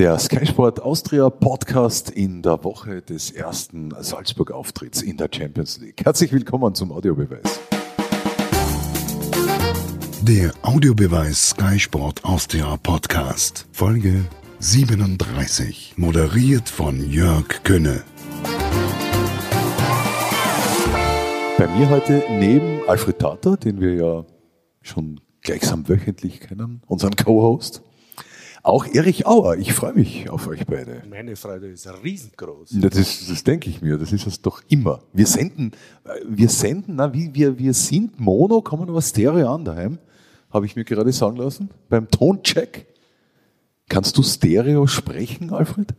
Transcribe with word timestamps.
Der 0.00 0.18
Sky 0.18 0.46
Sport 0.46 0.80
Austria 0.80 1.28
Podcast 1.28 2.08
in 2.08 2.40
der 2.40 2.64
Woche 2.64 3.02
des 3.02 3.32
ersten 3.32 3.90
Salzburg-Auftritts 3.90 5.02
in 5.02 5.18
der 5.18 5.28
Champions 5.30 5.78
League. 5.78 6.02
Herzlich 6.02 6.32
willkommen 6.32 6.74
zum 6.74 6.90
Audiobeweis. 6.90 7.60
Der 10.22 10.52
Audiobeweis 10.62 11.50
Sky 11.50 11.78
Sport 11.78 12.24
Austria 12.24 12.78
Podcast, 12.78 13.66
Folge 13.72 14.24
37, 14.60 15.92
moderiert 15.98 16.70
von 16.70 17.06
Jörg 17.10 17.62
Könne. 17.62 18.02
Bei 21.58 21.66
mir 21.76 21.90
heute 21.90 22.22
neben 22.30 22.88
Alfred 22.88 23.18
Tata, 23.18 23.56
den 23.56 23.82
wir 23.82 23.94
ja 23.96 24.24
schon 24.80 25.20
gleichsam 25.42 25.86
wöchentlich 25.86 26.40
kennen, 26.40 26.80
unseren 26.86 27.16
Co-Host. 27.16 27.82
Auch 28.62 28.86
Erich 28.86 29.26
Auer, 29.26 29.56
ich 29.56 29.72
freue 29.72 29.94
mich 29.94 30.28
auf 30.28 30.46
euch 30.46 30.66
beide. 30.66 31.02
Meine 31.08 31.34
Freude 31.36 31.68
ist 31.68 31.88
riesengroß. 32.02 32.70
Das, 32.74 32.94
ist, 32.94 33.30
das 33.30 33.42
denke 33.42 33.70
ich 33.70 33.80
mir, 33.80 33.96
das 33.96 34.12
ist 34.12 34.26
es 34.26 34.42
doch 34.42 34.62
immer. 34.68 35.02
Wir 35.14 35.26
senden, 35.26 35.72
wir 36.28 36.48
senden, 36.50 36.96
na, 36.96 37.14
wie 37.14 37.34
wir, 37.34 37.58
wir 37.58 37.72
sind 37.72 38.20
Mono, 38.20 38.60
kommen 38.60 38.88
aber 38.88 39.00
Stereo 39.00 39.54
an 39.54 39.64
daheim, 39.64 39.98
habe 40.50 40.66
ich 40.66 40.76
mir 40.76 40.84
gerade 40.84 41.10
sagen 41.12 41.36
lassen, 41.36 41.70
beim 41.88 42.10
Toncheck. 42.10 42.86
Kannst 43.88 44.18
du 44.18 44.22
Stereo 44.22 44.86
sprechen, 44.86 45.52
Alfred? 45.52 45.94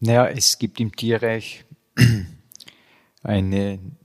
Naja, 0.00 0.26
es 0.26 0.58
gibt 0.58 0.80
im 0.80 0.94
Tierreich 0.96 1.64
einen 3.22 3.96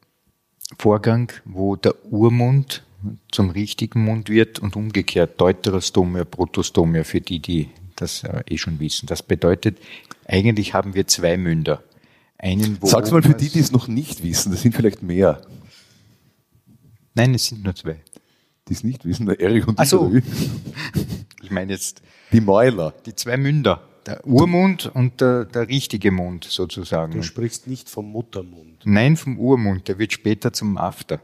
Vorgang, 0.78 1.32
wo 1.46 1.78
der 1.78 1.96
Urmund 2.12 2.84
zum 3.32 3.50
richtigen 3.50 4.04
Mund 4.04 4.30
wird 4.30 4.60
und 4.60 4.76
umgekehrt 4.76 5.40
Deuterostomia, 5.40 6.26
Protostomia 6.26 7.04
für 7.04 7.22
die, 7.22 7.40
die 7.40 7.70
das 7.96 8.24
äh, 8.24 8.44
eh 8.48 8.58
schon 8.58 8.80
wissen. 8.80 9.08
Das 9.08 9.24
bedeutet, 9.24 9.78
eigentlich 10.26 10.74
haben 10.74 10.96
wir 10.96 11.08
zwei 11.08 11.38
Münder. 11.38 11.84
Einen, 12.38 12.82
wo 12.82 12.88
Sag's 12.88 13.12
mal 13.12 13.22
für 13.22 13.34
die, 13.34 13.50
die 13.50 13.60
es 13.60 13.72
noch 13.72 13.88
nicht 13.88 14.24
wissen, 14.24 14.52
das 14.52 14.62
sind 14.62 14.74
vielleicht 14.74 15.04
mehr. 15.04 15.42
Nein, 17.14 17.34
es 17.34 17.48
sind 17.48 17.64
nur 17.64 17.76
zwei. 17.76 18.00
Die 18.68 18.74
es 18.74 18.84
nicht 18.84 19.04
wissen, 19.04 19.26
der 19.26 19.40
Erich 19.40 19.68
und 19.68 19.80
Ach 19.80 19.86
so. 19.86 20.12
Ich 21.42 21.52
meine 21.52 21.72
jetzt 21.72 22.04
die 22.32 22.42
Mäuler. 22.42 22.94
Die 23.06 23.16
zwei 23.16 23.36
Münder. 23.36 23.82
Der 24.06 24.26
Urmund 24.28 24.92
und 24.94 25.20
der, 25.20 25.46
der 25.46 25.68
richtige 25.68 26.12
Mund 26.12 26.44
sozusagen. 26.44 27.14
Du 27.14 27.24
sprichst 27.24 27.66
nicht 27.66 27.90
vom 27.90 28.12
Muttermund. 28.12 28.84
Nein, 28.86 29.18
vom 29.18 29.40
Urmund. 29.40 29.88
Der 29.88 29.98
wird 29.98 30.14
später 30.14 30.54
zum 30.54 30.78
After. 30.78 31.20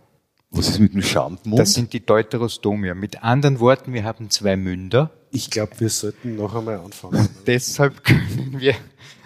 Was 0.56 0.70
ist 0.70 0.80
mit 0.80 0.94
dem 0.94 1.02
Schandmund? 1.02 1.60
Das 1.60 1.74
sind 1.74 1.92
die 1.92 2.06
Deuterostomia. 2.06 2.94
Mit 2.94 3.24
anderen 3.24 3.60
Worten, 3.60 3.94
wir 3.94 4.06
haben 4.06 4.30
zwei 4.30 4.56
Münder. 4.56 5.12
Ich 5.32 5.50
glaube, 5.50 5.74
wir 5.80 5.90
sollten 5.90 6.38
noch 6.38 6.56
einmal 6.56 6.80
anfangen. 6.80 7.28
Deshalb 7.48 8.04
können 8.04 8.56
wir 8.58 8.74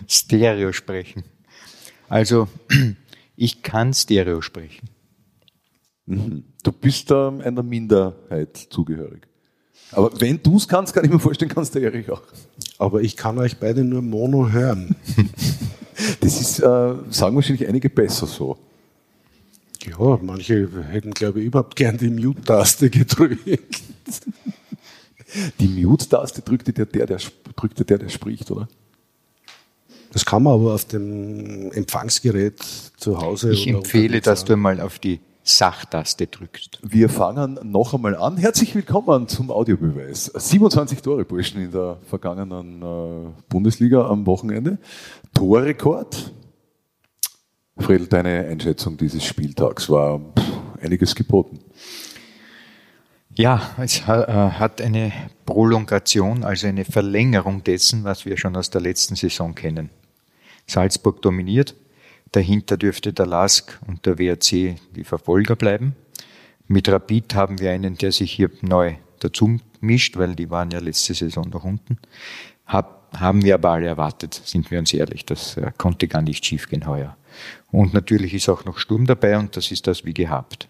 Stereo 0.07 0.71
sprechen. 0.73 1.23
Also, 2.07 2.47
ich 3.35 3.61
kann 3.61 3.93
Stereo 3.93 4.41
sprechen. 4.41 4.89
Mhm. 6.07 6.45
Du 6.63 6.71
bist 6.71 7.11
da 7.11 7.29
einer 7.29 7.61
Minderheit 7.63 8.57
zugehörig. 8.57 9.27
Aber 9.91 10.11
wenn 10.19 10.41
du 10.41 10.57
es 10.57 10.67
kannst, 10.67 10.93
kann 10.93 11.05
ich 11.05 11.11
mir 11.11 11.19
vorstellen, 11.19 11.51
kannst 11.51 11.75
du 11.75 11.79
Erich 11.79 12.09
auch. 12.09 12.23
Aber 12.79 13.01
ich 13.01 13.15
kann 13.15 13.37
euch 13.37 13.57
beide 13.57 13.83
nur 13.83 14.01
Mono 14.01 14.49
hören. 14.49 14.95
Das 16.21 16.39
ist, 16.39 16.59
äh, 16.59 16.63
sagen 17.09 17.35
wahrscheinlich 17.35 17.67
einige 17.67 17.89
besser 17.89 18.25
so. 18.25 18.57
Ja, 19.89 20.19
manche 20.21 20.67
hätten, 20.89 21.11
glaube 21.11 21.39
ich, 21.39 21.47
überhaupt 21.47 21.75
gern 21.75 21.97
die 21.97 22.09
Mute-Taste 22.09 22.89
gedrückt. 22.89 23.81
Die 25.59 25.67
Mute-Taste 25.67 26.41
drückte 26.41 26.73
der, 26.73 26.85
der, 26.85 27.05
der, 27.05 27.19
drückte 27.55 27.85
der, 27.85 27.97
der 27.99 28.09
spricht, 28.09 28.51
oder? 28.51 28.67
Das 30.11 30.25
kann 30.25 30.43
man 30.43 30.53
aber 30.53 30.73
auf 30.73 30.85
dem 30.85 31.71
Empfangsgerät 31.71 32.59
zu 32.97 33.19
Hause. 33.21 33.51
Ich 33.51 33.67
empfehle, 33.67 34.21
dass 34.21 34.43
du 34.43 34.57
mal 34.57 34.81
auf 34.81 34.97
die 34.97 35.19
Sachtaste 35.43 36.27
drückst. 36.27 36.79
Wir 36.83 37.09
fangen 37.09 37.59
noch 37.63 37.93
einmal 37.93 38.15
an. 38.15 38.37
Herzlich 38.37 38.75
willkommen 38.75 39.27
zum 39.27 39.51
Audiobeweis. 39.51 40.25
27 40.25 41.01
Tore, 41.01 41.25
Burschen, 41.25 41.61
in 41.61 41.71
der 41.71 41.97
vergangenen 42.07 42.81
äh, 42.81 43.29
Bundesliga 43.49 44.07
am 44.07 44.25
Wochenende. 44.25 44.77
Torrekord 45.33 46.31
Fredel, 47.79 48.07
deine 48.07 48.45
Einschätzung 48.47 48.97
dieses 48.97 49.25
Spieltags 49.25 49.89
war 49.89 50.21
einiges 50.81 51.15
geboten. 51.15 51.59
Ja, 53.35 53.71
es 53.77 54.01
äh, 54.01 54.03
hat 54.05 54.81
eine 54.81 55.13
Prolongation, 55.45 56.43
also 56.43 56.67
eine 56.67 56.83
Verlängerung 56.83 57.63
dessen, 57.63 58.03
was 58.03 58.25
wir 58.25 58.37
schon 58.37 58.55
aus 58.55 58.69
der 58.69 58.81
letzten 58.81 59.15
Saison 59.15 59.55
kennen. 59.55 59.89
Salzburg 60.67 61.21
dominiert, 61.21 61.75
dahinter 62.31 62.77
dürfte 62.77 63.13
der 63.13 63.25
LASK 63.25 63.79
und 63.87 64.05
der 64.05 64.19
WRC 64.19 64.75
die 64.95 65.03
Verfolger 65.03 65.55
bleiben. 65.55 65.95
Mit 66.67 66.89
Rapid 66.89 67.33
haben 67.33 67.59
wir 67.59 67.71
einen, 67.71 67.95
der 67.95 68.11
sich 68.11 68.31
hier 68.31 68.51
neu 68.61 68.95
dazu 69.19 69.57
mischt, 69.79 70.17
weil 70.17 70.35
die 70.35 70.49
waren 70.49 70.69
ja 70.71 70.79
letzte 70.79 71.13
Saison 71.13 71.49
noch 71.49 71.63
unten. 71.63 71.97
Hab, 72.67 73.17
haben 73.17 73.43
wir 73.43 73.55
aber 73.55 73.71
alle 73.71 73.87
erwartet, 73.87 74.39
sind 74.45 74.69
wir 74.69 74.79
uns 74.79 74.93
ehrlich. 74.93 75.25
Das 75.25 75.57
äh, 75.57 75.71
konnte 75.77 76.07
gar 76.07 76.21
nicht 76.21 76.45
schiefgehen 76.45 76.85
heuer. 76.85 77.15
Und 77.71 77.93
natürlich 77.93 78.33
ist 78.33 78.49
auch 78.49 78.65
noch 78.65 78.77
Sturm 78.77 79.05
dabei 79.05 79.37
und 79.37 79.55
das 79.55 79.71
ist 79.71 79.87
das 79.87 80.05
wie 80.05 80.13
gehabt. 80.13 80.67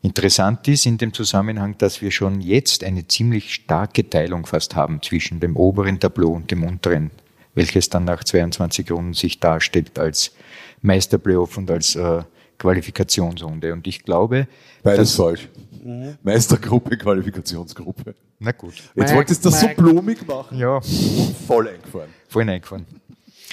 Interessant 0.00 0.68
ist 0.68 0.86
in 0.86 0.96
dem 0.96 1.12
Zusammenhang, 1.12 1.76
dass 1.78 2.00
wir 2.00 2.12
schon 2.12 2.40
jetzt 2.40 2.84
eine 2.84 3.08
ziemlich 3.08 3.52
starke 3.52 4.08
Teilung 4.08 4.46
fast 4.46 4.76
haben 4.76 5.02
zwischen 5.02 5.40
dem 5.40 5.56
oberen 5.56 5.98
Tableau 5.98 6.30
und 6.30 6.50
dem 6.50 6.62
unteren, 6.62 7.10
welches 7.54 7.88
dann 7.88 8.04
nach 8.04 8.22
22 8.22 8.90
Runden 8.92 9.14
sich 9.14 9.40
darstellt 9.40 9.98
als 9.98 10.32
Meisterplayoff 10.82 11.56
und 11.58 11.70
als 11.70 11.96
äh, 11.96 12.22
Qualifikationsrunde. 12.58 13.72
Und 13.72 13.86
ich 13.88 14.04
glaube. 14.04 14.46
Beides 14.84 15.14
falsch. 15.14 15.48
Mhm. 15.82 16.16
Meistergruppe, 16.22 16.96
Qualifikationsgruppe. 16.96 18.14
Na 18.38 18.52
gut. 18.52 18.74
Jetzt 18.94 19.14
wolltest 19.14 19.44
du 19.44 19.50
das 19.50 19.60
so 19.60 19.68
blumig 19.76 20.26
machen. 20.26 20.58
Ja. 20.58 20.80
Voll 20.80 21.68
eingefahren. 21.68 22.10
Voll 22.28 22.48
eingefahren. 22.48 22.86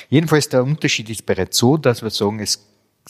Jedenfalls 0.09 0.49
der 0.49 0.63
Unterschied 0.63 1.09
ist 1.09 1.25
bereits 1.25 1.57
so, 1.57 1.77
dass 1.77 2.01
wir 2.01 2.09
sagen, 2.09 2.39
es, 2.39 2.65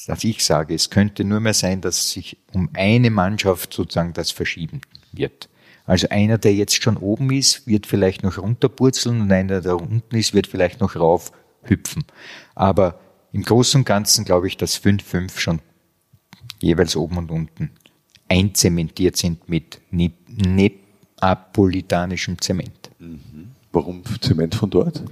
dass 0.07 0.23
ich 0.23 0.43
sage, 0.43 0.73
es 0.73 0.89
könnte 0.89 1.23
nur 1.23 1.39
mehr 1.39 1.53
sein, 1.53 1.81
dass 1.81 2.11
sich 2.11 2.37
um 2.53 2.69
eine 2.73 3.09
Mannschaft 3.09 3.73
sozusagen 3.73 4.13
das 4.13 4.31
verschieben 4.31 4.81
wird. 5.11 5.49
Also 5.85 6.09
einer, 6.09 6.37
der 6.37 6.53
jetzt 6.53 6.81
schon 6.81 6.97
oben 6.97 7.31
ist, 7.31 7.67
wird 7.67 7.85
vielleicht 7.85 8.23
noch 8.23 8.39
runterpurzeln 8.39 9.21
und 9.21 9.31
einer, 9.31 9.61
der 9.61 9.77
unten 9.77 10.15
ist, 10.15 10.33
wird 10.33 10.47
vielleicht 10.47 10.81
noch 10.81 10.95
rauf 10.95 11.31
hüpfen. 11.63 12.03
Aber 12.55 12.99
im 13.31 13.43
Großen 13.43 13.81
und 13.81 13.85
Ganzen 13.85 14.25
glaube 14.25 14.47
ich, 14.47 14.57
dass 14.57 14.81
5-5 14.81 15.37
schon 15.37 15.59
jeweils 16.59 16.95
oben 16.95 17.17
und 17.17 17.31
unten 17.31 17.69
einzementiert 18.27 19.17
sind 19.17 19.47
mit 19.47 19.79
neapolitanischem 19.91 22.41
Zement. 22.41 22.89
Mhm. 22.97 23.51
Warum 23.71 24.01
Zement 24.21 24.55
von 24.55 24.71
dort? 24.71 25.03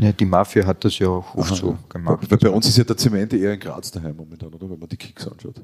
Ja, 0.00 0.12
die 0.12 0.24
Mafia 0.24 0.66
hat 0.66 0.84
das 0.84 0.98
ja 0.98 1.08
auch 1.08 1.34
oft 1.34 1.52
Aha. 1.52 1.56
so 1.56 1.78
gemacht. 1.88 2.30
Weil 2.30 2.38
bei 2.38 2.50
uns 2.50 2.66
ist 2.66 2.78
ja 2.78 2.84
der 2.84 2.96
Zement 2.96 3.32
eher 3.34 3.52
in 3.52 3.60
Graz 3.60 3.90
daheim 3.90 4.16
momentan, 4.16 4.48
oder? 4.48 4.70
Wenn 4.70 4.78
man 4.78 4.88
die 4.88 4.96
Kicks 4.96 5.28
anschaut. 5.28 5.60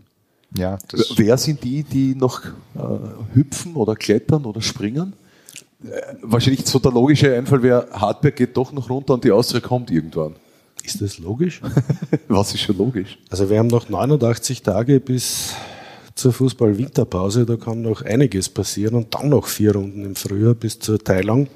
Ja, 0.57 0.79
Wer 1.17 1.37
sind 1.39 1.65
die, 1.65 1.83
die 1.83 2.15
noch 2.15 2.45
äh, 2.45 2.79
hüpfen 3.35 3.75
oder 3.75 3.97
klettern 3.97 4.45
oder 4.45 4.61
springen? 4.61 5.15
Äh, 5.85 6.15
wahrscheinlich 6.23 6.67
so 6.67 6.79
der 6.79 6.93
logische 6.93 7.35
Einfall 7.35 7.63
wäre, 7.63 7.89
Hardberg 7.93 8.37
geht 8.37 8.57
doch 8.57 8.73
noch 8.73 8.89
runter 8.89 9.15
und 9.15 9.25
die 9.25 9.33
Austria 9.33 9.61
kommt 9.61 9.91
irgendwann. 9.91 10.37
Ist 10.85 11.01
das 11.01 11.19
logisch? 11.19 11.61
Was 12.29 12.55
ist 12.55 12.61
schon 12.61 12.79
logisch? 12.79 13.19
Also 13.29 13.51
wir 13.51 13.59
haben 13.59 13.67
noch 13.67 13.89
89 13.89 14.63
Tage 14.63 15.01
bis 15.01 15.55
zur 16.15 16.33
Fußball-Winterpause, 16.33 17.45
da 17.45 17.57
kann 17.57 17.83
noch 17.83 18.03
einiges 18.03 18.49
passieren 18.49 18.95
und 18.95 19.15
dann 19.15 19.29
noch 19.29 19.47
vier 19.47 19.75
Runden 19.75 20.05
im 20.05 20.15
Frühjahr 20.15 20.55
bis 20.55 20.79
zur 20.79 20.99
Teilung. 20.99 21.49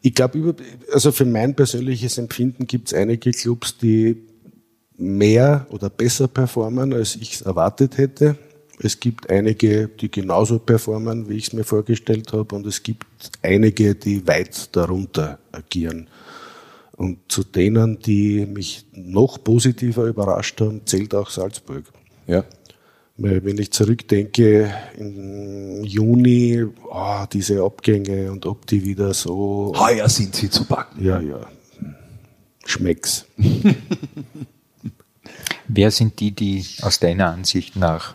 Ich 0.00 0.14
glaube, 0.14 0.54
also 0.92 1.12
für 1.12 1.24
mein 1.24 1.54
persönliches 1.54 2.18
Empfinden 2.18 2.66
gibt 2.66 2.88
es 2.88 2.94
einige 2.94 3.32
Clubs, 3.32 3.76
die 3.78 4.16
mehr 4.96 5.66
oder 5.70 5.90
besser 5.90 6.28
performen, 6.28 6.92
als 6.92 7.16
ich 7.16 7.34
es 7.34 7.42
erwartet 7.42 7.98
hätte. 7.98 8.36
Es 8.80 9.00
gibt 9.00 9.28
einige, 9.28 9.88
die 9.88 10.10
genauso 10.10 10.60
performen, 10.60 11.28
wie 11.28 11.34
ich 11.34 11.48
es 11.48 11.52
mir 11.52 11.64
vorgestellt 11.64 12.32
habe, 12.32 12.54
und 12.54 12.66
es 12.66 12.82
gibt 12.82 13.06
einige, 13.42 13.96
die 13.96 14.26
weit 14.26 14.74
darunter 14.76 15.40
agieren. 15.50 16.08
Und 16.92 17.18
zu 17.28 17.44
denen, 17.44 17.98
die 18.00 18.46
mich 18.46 18.86
noch 18.92 19.42
positiver 19.42 20.04
überrascht 20.04 20.60
haben, 20.60 20.82
zählt 20.84 21.14
auch 21.14 21.30
Salzburg. 21.30 21.84
Ja. 22.26 22.44
Weil 23.20 23.44
wenn 23.44 23.58
ich 23.58 23.72
zurückdenke, 23.72 24.72
im 24.96 25.82
Juni, 25.82 26.64
oh, 26.88 27.24
diese 27.32 27.64
Abgänge 27.64 28.30
und 28.30 28.46
ob 28.46 28.64
die 28.68 28.84
wieder 28.84 29.12
so. 29.12 29.72
Heuer 29.76 30.08
sind 30.08 30.36
sie 30.36 30.48
zu 30.48 30.64
backen. 30.64 31.04
Ja, 31.04 31.20
ja. 31.20 31.40
Schmecks. 32.64 33.26
Wer 35.66 35.90
sind 35.90 36.20
die, 36.20 36.30
die 36.30 36.64
aus 36.82 37.00
deiner 37.00 37.32
Ansicht 37.32 37.74
nach 37.74 38.14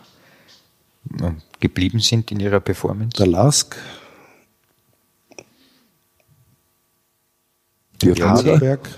äh, 1.20 1.32
geblieben 1.60 2.00
sind 2.00 2.32
in 2.32 2.40
ihrer 2.40 2.60
Performance? 2.60 3.14
Der 3.18 3.26
Lask. 3.26 3.76
Der 8.02 8.26
Harderberg. 8.26 8.88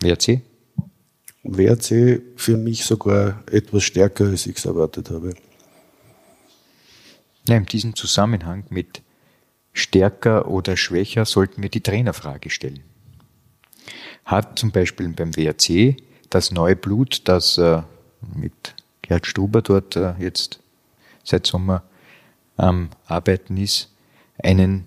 WRC? 0.00 0.40
WRC 1.48 2.22
für 2.36 2.56
mich 2.56 2.84
sogar 2.84 3.42
etwas 3.50 3.84
stärker, 3.84 4.26
als 4.26 4.46
ich 4.46 4.56
es 4.56 4.64
erwartet 4.64 5.10
habe. 5.10 5.34
Ja, 7.48 7.56
in 7.56 7.66
diesem 7.66 7.94
Zusammenhang 7.94 8.64
mit 8.70 9.02
stärker 9.72 10.48
oder 10.48 10.76
schwächer 10.76 11.24
sollten 11.24 11.62
wir 11.62 11.68
die 11.68 11.80
Trainerfrage 11.80 12.50
stellen. 12.50 12.82
Hat 14.24 14.58
zum 14.58 14.72
Beispiel 14.72 15.08
beim 15.10 15.36
WRC 15.36 15.96
das 16.30 16.50
neue 16.50 16.74
Blut, 16.74 17.22
das 17.28 17.58
äh, 17.58 17.82
mit 18.34 18.74
Gerhard 19.02 19.26
Struber 19.26 19.62
dort 19.62 19.94
äh, 19.94 20.14
jetzt 20.18 20.60
seit 21.22 21.46
Sommer 21.46 21.82
am 22.56 22.90
Arbeiten 23.06 23.56
ist, 23.56 23.92
einen, 24.42 24.84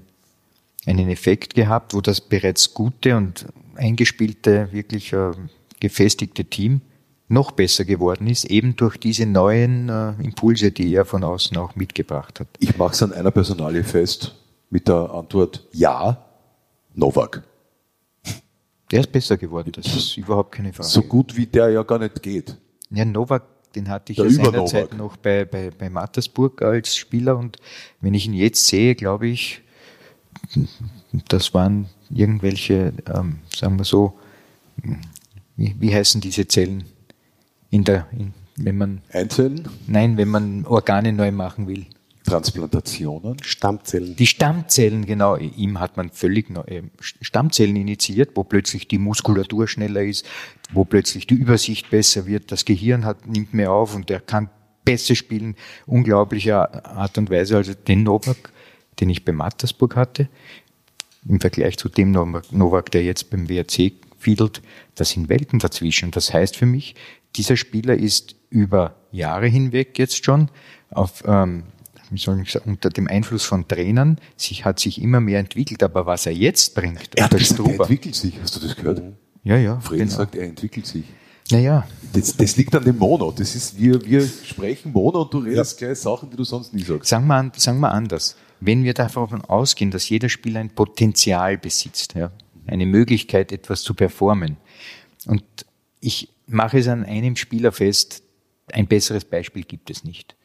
einen 0.85 1.09
Effekt 1.09 1.53
gehabt, 1.53 1.93
wo 1.93 2.01
das 2.01 2.19
bereits 2.19 2.73
gute 2.73 3.15
und 3.15 3.45
eingespielte, 3.75 4.69
wirklich 4.71 5.13
äh, 5.13 5.31
gefestigte 5.79 6.45
Team 6.45 6.81
noch 7.29 7.51
besser 7.51 7.85
geworden 7.85 8.27
ist, 8.27 8.45
eben 8.45 8.75
durch 8.75 8.97
diese 8.97 9.25
neuen 9.25 9.87
äh, 9.89 10.13
Impulse, 10.21 10.71
die 10.71 10.93
er 10.93 11.05
von 11.05 11.23
außen 11.23 11.55
auch 11.57 11.75
mitgebracht 11.75 12.39
hat. 12.39 12.47
Ich 12.59 12.77
mache 12.77 12.93
es 12.93 13.03
an 13.03 13.13
einer 13.13 13.31
Personalie 13.31 13.83
fest 13.83 14.35
mit 14.71 14.87
der 14.87 15.11
Antwort 15.11 15.67
Ja, 15.71 16.25
Novak. 16.95 17.43
Der 18.91 19.01
ist 19.01 19.11
besser 19.11 19.37
geworden, 19.37 19.71
das 19.71 19.85
ist 19.85 20.17
überhaupt 20.17 20.51
keine 20.51 20.73
Frage. 20.73 20.89
So 20.89 21.03
gut 21.03 21.37
wie 21.37 21.45
der 21.45 21.69
ja 21.69 21.83
gar 21.83 21.99
nicht 21.99 22.23
geht. 22.23 22.57
Ja, 22.89 23.05
Novak, 23.05 23.43
den 23.75 23.87
hatte 23.87 24.11
ich 24.11 24.17
Der 24.17 24.25
ja 24.25 24.31
seinerzeit 24.31 24.97
noch 24.97 25.15
bei, 25.15 25.45
bei, 25.45 25.69
bei 25.69 25.91
Mattersburg 25.91 26.63
als 26.63 26.95
Spieler 26.95 27.37
und 27.37 27.57
wenn 28.01 28.15
ich 28.15 28.25
ihn 28.25 28.33
jetzt 28.33 28.65
sehe, 28.65 28.95
glaube 28.95 29.27
ich, 29.27 29.61
das 31.27 31.53
waren 31.53 31.87
irgendwelche, 32.09 32.93
ähm, 33.13 33.39
sagen 33.55 33.77
wir 33.77 33.85
so, 33.85 34.17
wie, 35.59 35.75
wie 35.77 35.93
heißen 35.93 36.21
diese 36.21 36.47
Zellen 36.47 36.85
in 37.69 37.83
der, 37.83 38.07
in, 38.17 38.33
wenn 38.55 38.77
man, 38.77 39.01
Einzeln, 39.11 39.67
nein, 39.87 40.17
wenn 40.17 40.29
man 40.29 40.65
Organe 40.65 41.11
neu 41.11 41.31
machen 41.31 41.67
will. 41.67 41.85
Transplantationen. 42.23 43.37
Stammzellen. 43.43 44.15
Die 44.15 44.27
Stammzellen, 44.27 45.05
genau. 45.05 45.35
Ihm 45.35 45.79
hat 45.79 45.97
man 45.97 46.11
völlig 46.11 46.49
neue 46.49 46.83
Stammzellen 46.99 47.75
initiiert, 47.75 48.31
wo 48.35 48.43
plötzlich 48.43 48.87
die 48.87 48.99
Muskulatur 48.99 49.67
schneller 49.67 50.03
ist, 50.03 50.25
wo 50.71 50.85
plötzlich 50.85 51.27
die 51.27 51.33
Übersicht 51.33 51.89
besser 51.89 52.25
wird, 52.25 52.51
das 52.51 52.65
Gehirn 52.65 53.03
hat, 53.03 53.27
nimmt 53.27 53.53
mehr 53.53 53.71
auf 53.71 53.95
und 53.95 54.11
er 54.11 54.19
kann 54.19 54.49
besser 54.85 55.15
spielen, 55.15 55.55
unglaublicher 55.87 56.85
Art 56.85 57.17
und 57.17 57.29
Weise. 57.29 57.57
Also 57.57 57.73
den 57.73 58.03
Novak, 58.03 58.51
den 58.99 59.09
ich 59.09 59.25
bei 59.25 59.31
Mattersburg 59.31 59.95
hatte, 59.95 60.29
im 61.27 61.39
Vergleich 61.39 61.77
zu 61.77 61.89
dem 61.89 62.11
Novak, 62.11 62.91
der 62.91 63.03
jetzt 63.03 63.29
beim 63.29 63.49
WRC 63.49 63.93
fiedelt, 64.19 64.61
da 64.95 65.03
sind 65.05 65.29
Welten 65.29 65.59
dazwischen. 65.59 66.11
Das 66.11 66.33
heißt 66.33 66.55
für 66.55 66.65
mich, 66.65 66.95
dieser 67.35 67.57
Spieler 67.57 67.95
ist 67.95 68.35
über 68.49 68.95
Jahre 69.11 69.47
hinweg 69.47 69.97
jetzt 69.97 70.23
schon 70.23 70.49
auf 70.91 71.23
ähm, 71.25 71.63
wie 72.11 72.17
soll 72.17 72.41
ich 72.41 72.51
sagen, 72.51 72.71
unter 72.71 72.89
dem 72.89 73.07
Einfluss 73.07 73.43
von 73.45 73.67
Trainern, 73.67 74.17
sich, 74.35 74.65
hat 74.65 74.79
sich 74.79 74.99
immer 74.99 75.19
mehr 75.19 75.39
entwickelt, 75.39 75.83
aber 75.83 76.07
was 76.07 76.25
er 76.25 76.33
jetzt 76.33 76.73
bringt, 76.73 77.01
Er 77.15 77.27
gesagt, 77.29 77.33
er 77.33 77.39
Struber, 77.41 77.83
entwickelt 77.83 78.15
sich. 78.15 78.33
Hast 78.41 78.55
du 78.55 78.59
das 78.67 78.75
gehört? 78.75 79.03
ja, 79.43 79.57
ja, 79.57 79.79
Fred 79.79 79.99
genau. 79.99 80.11
sagt, 80.11 80.35
er 80.35 80.45
entwickelt 80.47 80.87
sich. 80.87 81.03
Naja, 81.51 81.87
Das, 82.13 82.35
das 82.35 82.57
liegt 82.57 82.75
an 82.75 82.83
dem 82.83 82.97
Mono. 82.97 83.31
Das 83.31 83.55
ist, 83.55 83.79
wir, 83.79 84.03
wir 84.05 84.27
sprechen 84.27 84.91
Mono 84.91 85.21
und 85.21 85.33
du 85.33 85.37
redest 85.39 85.77
gleich 85.77 85.99
Sachen, 85.99 86.31
die 86.31 86.35
du 86.37 86.43
sonst 86.43 86.73
nie 86.73 86.81
sagst. 86.81 87.09
sagen 87.09 87.27
wir, 87.27 87.35
an- 87.35 87.51
sagen 87.55 87.79
wir 87.79 87.91
anders. 87.91 88.35
Wenn 88.59 88.83
wir 88.83 88.93
davon 88.95 89.41
ausgehen, 89.45 89.91
dass 89.91 90.09
jeder 90.09 90.29
Spieler 90.29 90.59
ein 90.61 90.69
Potenzial 90.71 91.59
besitzt, 91.59 92.15
ja, 92.15 92.31
eine 92.69 92.85
Möglichkeit, 92.85 93.51
etwas 93.51 93.81
zu 93.81 93.93
performen, 93.93 94.57
und 95.25 95.43
ich 95.99 96.29
mache 96.47 96.79
es 96.79 96.87
an 96.87 97.05
einem 97.05 97.35
Spieler 97.35 97.71
fest, 97.71 98.23
ein 98.71 98.87
besseres 98.87 99.25
Beispiel 99.25 99.63
gibt 99.63 99.89
es 99.89 100.03
nicht. 100.03 100.35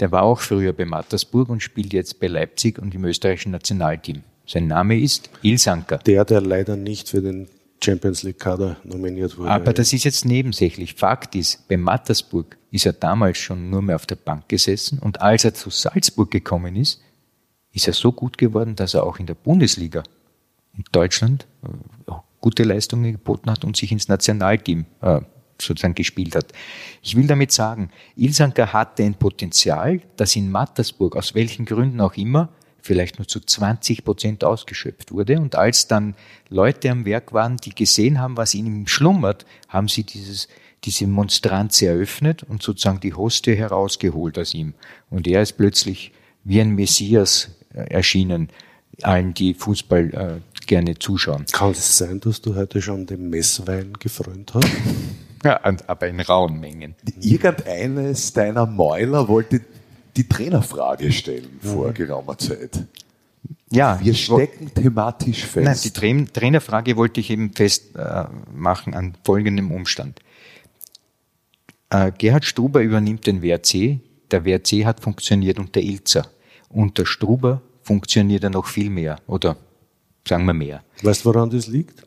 Der 0.00 0.10
war 0.10 0.22
auch 0.22 0.40
früher 0.40 0.72
bei 0.72 0.84
Mattersburg 0.84 1.48
und 1.48 1.62
spielt 1.62 1.92
jetzt 1.92 2.18
bei 2.18 2.26
Leipzig 2.26 2.78
und 2.78 2.94
im 2.94 3.04
österreichischen 3.04 3.52
Nationalteam. 3.52 4.22
Sein 4.46 4.66
Name 4.66 4.98
ist 4.98 5.30
Ilsanker. 5.42 5.98
Der, 5.98 6.24
der 6.24 6.40
leider 6.40 6.76
nicht 6.76 7.08
für 7.08 7.22
den 7.22 7.48
Champions 7.82 8.22
League 8.22 8.38
Kader 8.38 8.76
nominiert 8.82 9.38
wurde. 9.38 9.50
Aber 9.50 9.72
das 9.72 9.92
ist 9.92 10.04
jetzt 10.04 10.24
nebensächlich. 10.24 10.94
Fakt 10.94 11.34
ist, 11.34 11.68
bei 11.68 11.76
Mattersburg 11.76 12.56
ist 12.70 12.86
er 12.86 12.92
damals 12.92 13.38
schon 13.38 13.70
nur 13.70 13.82
mehr 13.82 13.96
auf 13.96 14.06
der 14.06 14.16
Bank 14.16 14.48
gesessen 14.48 14.98
und 14.98 15.20
als 15.20 15.44
er 15.44 15.54
zu 15.54 15.70
Salzburg 15.70 16.30
gekommen 16.30 16.76
ist, 16.76 17.00
ist 17.72 17.86
er 17.86 17.92
so 17.92 18.12
gut 18.12 18.38
geworden, 18.38 18.74
dass 18.74 18.94
er 18.94 19.04
auch 19.04 19.18
in 19.18 19.26
der 19.26 19.34
Bundesliga 19.34 20.02
Deutschland 20.92 21.46
äh, 21.62 22.12
gute 22.40 22.62
Leistungen 22.62 23.12
geboten 23.12 23.50
hat 23.50 23.64
und 23.64 23.76
sich 23.76 23.90
ins 23.90 24.08
Nationalteam 24.08 24.84
äh, 25.00 25.20
sozusagen 25.60 25.94
gespielt 25.94 26.34
hat. 26.34 26.52
Ich 27.02 27.16
will 27.16 27.26
damit 27.26 27.52
sagen, 27.52 27.90
Ilsanker 28.16 28.72
hatte 28.72 29.02
ein 29.02 29.14
Potenzial, 29.14 30.00
das 30.16 30.36
in 30.36 30.50
Mattersburg, 30.50 31.16
aus 31.16 31.34
welchen 31.34 31.64
Gründen 31.64 32.00
auch 32.00 32.14
immer, 32.16 32.50
vielleicht 32.82 33.18
nur 33.18 33.26
zu 33.26 33.40
20 33.40 34.04
Prozent 34.04 34.44
ausgeschöpft 34.44 35.10
wurde. 35.10 35.40
Und 35.40 35.56
als 35.56 35.88
dann 35.88 36.14
Leute 36.50 36.90
am 36.90 37.06
Werk 37.06 37.32
waren, 37.32 37.56
die 37.56 37.74
gesehen 37.74 38.20
haben, 38.20 38.36
was 38.36 38.52
in 38.52 38.66
ihm 38.66 38.86
schlummert, 38.86 39.46
haben 39.68 39.88
sie 39.88 40.04
dieses, 40.04 40.48
diese 40.84 41.06
Monstranz 41.06 41.80
eröffnet 41.80 42.42
und 42.42 42.62
sozusagen 42.62 43.00
die 43.00 43.14
Hostie 43.14 43.56
herausgeholt 43.56 44.38
aus 44.38 44.52
ihm. 44.52 44.74
Und 45.08 45.26
er 45.26 45.40
ist 45.40 45.54
plötzlich 45.54 46.12
wie 46.44 46.60
ein 46.60 46.74
Messias 46.74 47.52
äh, 47.72 47.84
erschienen, 47.84 48.50
allen, 49.02 49.32
die 49.32 49.54
Fußball 49.54 50.14
äh, 50.14 50.53
gerne 50.66 50.98
zuschauen. 50.98 51.44
Kann 51.52 51.72
es 51.72 51.98
sein, 51.98 52.20
dass 52.20 52.40
du 52.40 52.54
heute 52.54 52.80
schon 52.82 53.06
den 53.06 53.30
Messwein 53.30 53.92
gefrönt 53.98 54.54
hast? 54.54 54.68
Ja, 55.44 55.60
aber 55.86 56.08
in 56.08 56.20
rauen 56.20 56.58
Mengen. 56.58 56.94
Irgendeines 57.20 58.32
deiner 58.32 58.66
Mäuler 58.66 59.28
wollte 59.28 59.60
die 60.16 60.26
Trainerfrage 60.26 61.12
stellen 61.12 61.60
vor 61.60 61.92
geraumer 61.92 62.38
Zeit. 62.38 62.84
Ja, 63.70 63.98
Wir 64.02 64.14
stecken 64.14 64.72
thematisch 64.72 65.44
fest. 65.44 65.64
Nein, 65.64 65.78
die 65.82 65.90
Train 65.90 66.32
Trainerfrage 66.32 66.96
wollte 66.96 67.20
ich 67.20 67.30
eben 67.30 67.52
festmachen 67.52 68.92
äh, 68.92 68.96
an 68.96 69.14
folgendem 69.24 69.70
Umstand. 69.70 70.20
Äh, 71.90 72.12
Gerhard 72.16 72.44
Struber 72.44 72.80
übernimmt 72.80 73.26
den 73.26 73.42
WRC. 73.42 73.98
Der 74.30 74.44
WRC 74.44 74.84
hat 74.84 75.00
funktioniert 75.00 75.58
unter 75.58 75.80
Ilzer. 75.80 76.26
Unter 76.68 77.04
Struber 77.04 77.62
funktioniert 77.82 78.44
er 78.44 78.50
noch 78.50 78.66
viel 78.66 78.90
mehr 78.90 79.18
oder 79.26 79.56
sagen 80.26 80.46
wir 80.46 80.54
mehr. 80.54 80.82
Weißt 81.02 81.24
du, 81.24 81.28
woran 81.28 81.50
das 81.50 81.66
liegt? 81.66 82.02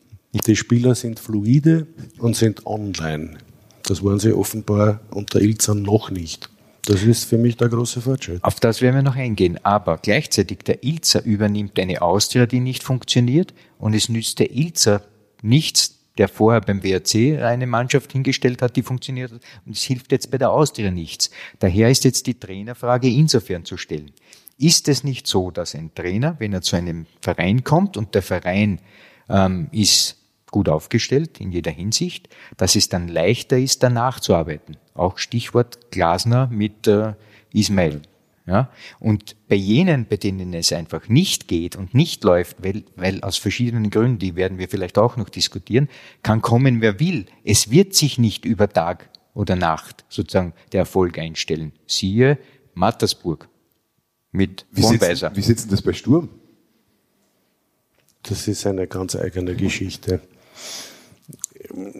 Die 0.46 0.56
Spieler 0.56 0.94
sind 0.94 1.18
fluide 1.18 1.86
und 2.18 2.36
sind 2.36 2.66
online. 2.66 3.38
Das 3.84 4.04
waren 4.04 4.18
sie 4.18 4.32
offenbar 4.32 5.00
unter 5.10 5.40
Ilzer 5.40 5.74
noch 5.74 6.10
nicht. 6.10 6.50
Das 6.84 7.02
ist 7.02 7.24
für 7.24 7.38
mich 7.38 7.56
der 7.56 7.68
große 7.68 8.00
Fortschritt. 8.00 8.42
Auf 8.42 8.60
das 8.60 8.80
werden 8.80 8.96
wir 8.96 9.02
noch 9.02 9.16
eingehen. 9.16 9.58
Aber 9.62 9.98
gleichzeitig 9.98 10.60
der 10.60 10.82
Ilzer 10.84 11.22
übernimmt 11.22 11.78
eine 11.78 12.00
Austria, 12.02 12.46
die 12.46 12.60
nicht 12.60 12.82
funktioniert 12.82 13.52
und 13.78 13.94
es 13.94 14.08
nützt 14.08 14.38
der 14.38 14.54
Ilzer 14.54 15.02
nichts, 15.42 15.98
der 16.16 16.28
vorher 16.28 16.60
beim 16.60 16.82
WRC 16.82 17.42
eine 17.42 17.66
Mannschaft 17.66 18.12
hingestellt 18.12 18.62
hat, 18.62 18.76
die 18.76 18.82
funktioniert 18.82 19.32
hat 19.32 19.40
und 19.66 19.76
es 19.76 19.82
hilft 19.82 20.12
jetzt 20.12 20.30
bei 20.30 20.38
der 20.38 20.50
Austria 20.50 20.90
nichts. 20.90 21.30
Daher 21.58 21.90
ist 21.90 22.04
jetzt 22.04 22.26
die 22.26 22.38
Trainerfrage 22.38 23.08
insofern 23.08 23.64
zu 23.64 23.76
stellen. 23.76 24.10
Ist 24.58 24.88
es 24.88 25.04
nicht 25.04 25.28
so, 25.28 25.52
dass 25.52 25.74
ein 25.76 25.94
Trainer, 25.94 26.36
wenn 26.40 26.52
er 26.52 26.62
zu 26.62 26.74
einem 26.74 27.06
Verein 27.20 27.62
kommt 27.62 27.96
und 27.96 28.14
der 28.14 28.22
Verein 28.22 28.80
ähm, 29.28 29.68
ist 29.70 30.16
gut 30.50 30.68
aufgestellt 30.68 31.40
in 31.40 31.52
jeder 31.52 31.70
Hinsicht, 31.70 32.28
dass 32.56 32.74
es 32.74 32.88
dann 32.88 33.06
leichter 33.06 33.58
ist, 33.58 33.82
danach 33.82 34.18
zu 34.18 34.34
arbeiten. 34.34 34.76
Auch 34.94 35.18
Stichwort 35.18 35.92
Glasner 35.92 36.48
mit 36.48 36.88
äh, 36.88 37.14
Ismail. 37.52 38.02
Ja? 38.46 38.70
Und 38.98 39.36
bei 39.48 39.54
jenen, 39.54 40.06
bei 40.06 40.16
denen 40.16 40.52
es 40.54 40.72
einfach 40.72 41.08
nicht 41.08 41.46
geht 41.46 41.76
und 41.76 41.94
nicht 41.94 42.24
läuft, 42.24 42.56
weil, 42.64 42.82
weil 42.96 43.20
aus 43.22 43.36
verschiedenen 43.36 43.90
Gründen, 43.90 44.18
die 44.18 44.34
werden 44.34 44.58
wir 44.58 44.68
vielleicht 44.68 44.98
auch 44.98 45.16
noch 45.16 45.28
diskutieren, 45.28 45.88
kann 46.22 46.42
kommen, 46.42 46.80
wer 46.80 46.98
will. 46.98 47.26
Es 47.44 47.70
wird 47.70 47.94
sich 47.94 48.18
nicht 48.18 48.44
über 48.44 48.68
Tag 48.68 49.10
oder 49.34 49.54
Nacht 49.54 50.04
sozusagen 50.08 50.54
der 50.72 50.80
Erfolg 50.80 51.18
einstellen. 51.18 51.72
Siehe 51.86 52.38
Mattersburg 52.74 53.48
mit 54.32 54.66
wie, 54.70 54.82
sitzen, 54.82 55.00
Wohnweiser. 55.00 55.32
wie 55.34 55.42
sitzen 55.42 55.68
das 55.70 55.82
bei 55.82 55.92
Sturm? 55.92 56.28
Das 58.22 58.48
ist 58.48 58.66
eine 58.66 58.86
ganz 58.86 59.16
eigene 59.16 59.54
Geschichte. 59.54 60.20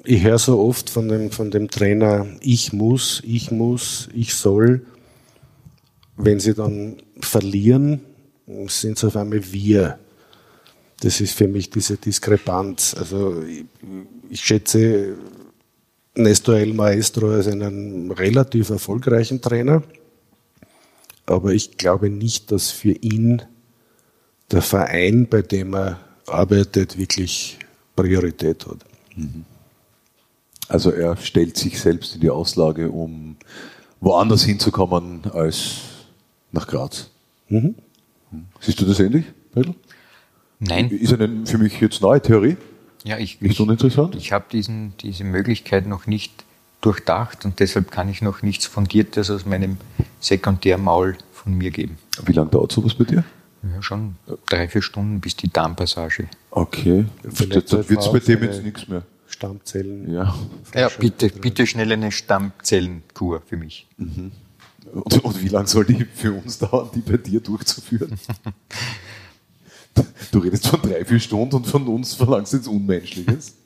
Ich 0.05 0.23
höre 0.23 0.39
so 0.39 0.59
oft 0.61 0.91
von 0.91 1.09
dem, 1.09 1.31
von 1.31 1.51
dem 1.51 1.71
Trainer, 1.71 2.27
ich 2.41 2.73
muss, 2.73 3.23
ich 3.25 3.51
muss, 3.51 4.09
ich 4.15 4.35
soll. 4.35 4.87
Wenn 6.17 6.41
sie 6.41 6.55
dann 6.55 6.97
verlieren, 7.21 8.01
sind 8.67 8.97
es 8.97 9.05
auf 9.05 9.17
einmal 9.17 9.53
wir. 9.53 9.99
Das 11.01 11.21
ist 11.21 11.33
für 11.33 11.47
mich 11.47 11.71
diese 11.71 11.97
Diskrepanz. 11.97 12.95
Also 12.99 13.43
ich, 13.43 13.65
ich 14.31 14.41
schätze 14.41 15.17
Nestor 16.15 16.57
El 16.57 16.75
Maestro 16.75 17.31
als 17.31 17.47
einen 17.47 18.11
relativ 18.11 18.71
erfolgreichen 18.71 19.41
Trainer, 19.41 19.83
aber 21.31 21.53
ich 21.53 21.77
glaube 21.77 22.11
nicht, 22.11 22.51
dass 22.53 22.71
für 22.71 22.93
ihn 22.93 23.43
der 24.51 24.63
Verein, 24.63 25.27
bei 25.29 25.43
dem 25.43 25.75
er 25.75 26.01
arbeitet, 26.27 26.99
wirklich 26.99 27.59
Priorität 27.97 28.67
hat. 28.67 28.79
Also 30.69 30.91
er 30.91 31.17
stellt 31.17 31.57
sich 31.57 31.81
selbst 31.81 32.15
in 32.15 32.21
die 32.21 32.31
Auslage, 32.31 32.91
um 32.91 33.37
woanders 34.01 34.45
hinzukommen 34.45 35.23
als 35.33 35.81
nach 36.53 36.67
Graz. 36.67 37.11
Mhm. 37.49 37.75
Siehst 38.61 38.81
du 38.81 38.85
das 38.85 39.01
ähnlich, 39.01 39.25
Pedro? 39.53 39.75
Nein. 40.61 40.91
Ist 40.91 41.13
eine 41.13 41.47
für 41.47 41.59
mich 41.59 41.81
jetzt 41.81 42.03
neue 42.03 42.21
Theorie? 42.21 42.57
Ja, 43.05 43.19
ich, 43.19 43.41
Nicht 43.41 43.53
ich, 43.53 43.61
uninteressant? 43.61 44.17
ich 44.17 44.33
habe 44.33 44.47
diesen, 44.51 44.95
diese 44.99 45.25
Möglichkeit 45.25 45.87
noch 45.87 46.07
nicht 46.07 46.45
durchdacht 46.81 47.45
und 47.45 47.61
deshalb 47.61 47.91
kann 47.91 48.09
ich 48.09 48.23
noch 48.23 48.43
nichts 48.43 48.67
Fundiertes 48.67 49.31
aus 49.31 49.47
meinem 49.47 49.79
Sekundärmaul 50.21 51.17
von 51.33 51.55
mir 51.55 51.71
geben. 51.71 51.99
Wie 52.25 52.33
lange 52.33 52.51
dauert 52.51 52.73
sowas 52.73 52.95
bei 52.95 53.05
dir? 53.05 53.25
Ja, 53.63 53.83
schon 53.83 54.17
drei, 54.47 54.69
vier 54.69 54.83
Stunden 54.83 55.21
bis 55.21 55.37
die 55.37 55.51
Darmpassage. 55.51 56.29
Okay. 56.51 57.07
Vielleicht 57.23 57.73
Dann 57.73 57.89
wird 57.89 58.01
es 58.01 58.13
bei 58.13 58.19
dem 58.21 58.43
jetzt 58.43 58.63
nichts 58.63 58.89
mehr. 58.89 59.03
Stammzellen. 59.27 60.11
Ja. 60.11 60.35
Ja, 60.75 60.89
bitte, 60.89 61.29
bitte 61.29 61.67
schnell 61.67 61.93
eine 61.93 62.11
Stammzellenkur 62.13 63.43
für 63.43 63.57
mich. 63.57 63.87
Und, 63.99 65.25
und 65.25 65.43
wie 65.43 65.49
lange 65.49 65.69
soll 65.69 65.85
die 65.85 66.05
für 66.05 66.33
uns 66.33 66.59
dauern, 66.59 66.89
die 66.95 67.01
bei 67.01 67.17
dir 67.17 67.41
durchzuführen? 67.41 68.19
Du 70.31 70.39
redest 70.39 70.69
von 70.69 70.81
drei, 70.81 71.05
vier 71.05 71.19
Stunden 71.19 71.57
und 71.57 71.67
von 71.67 71.89
uns 71.89 72.15
verlangst 72.15 72.53
du 72.53 72.59
jetzt 72.59 72.69
Unmenschliches. 72.69 73.57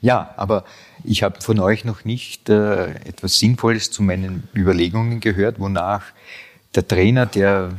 Ja, 0.00 0.34
aber 0.36 0.64
ich 1.04 1.22
habe 1.22 1.40
von 1.40 1.58
euch 1.60 1.84
noch 1.84 2.04
nicht 2.04 2.48
äh, 2.48 2.90
etwas 3.04 3.38
Sinnvolles 3.38 3.90
zu 3.90 4.02
meinen 4.02 4.48
Überlegungen 4.54 5.20
gehört, 5.20 5.58
wonach 5.58 6.04
der 6.74 6.86
Trainer, 6.86 7.26
der 7.26 7.70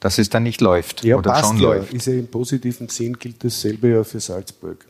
dass 0.00 0.18
es 0.18 0.28
dann 0.28 0.42
nicht 0.42 0.60
läuft 0.60 1.02
Ja, 1.02 1.16
oder 1.16 1.32
passt 1.32 1.48
schon 1.48 1.56
ja. 1.58 1.68
läuft. 1.68 1.92
Ist 1.92 2.06
ja 2.06 2.12
im 2.12 2.26
positiven 2.26 2.88
Sinn 2.88 3.18
gilt 3.18 3.42
dasselbe 3.42 3.88
ja 3.88 4.04
für 4.04 4.20
Salzburg, 4.20 4.84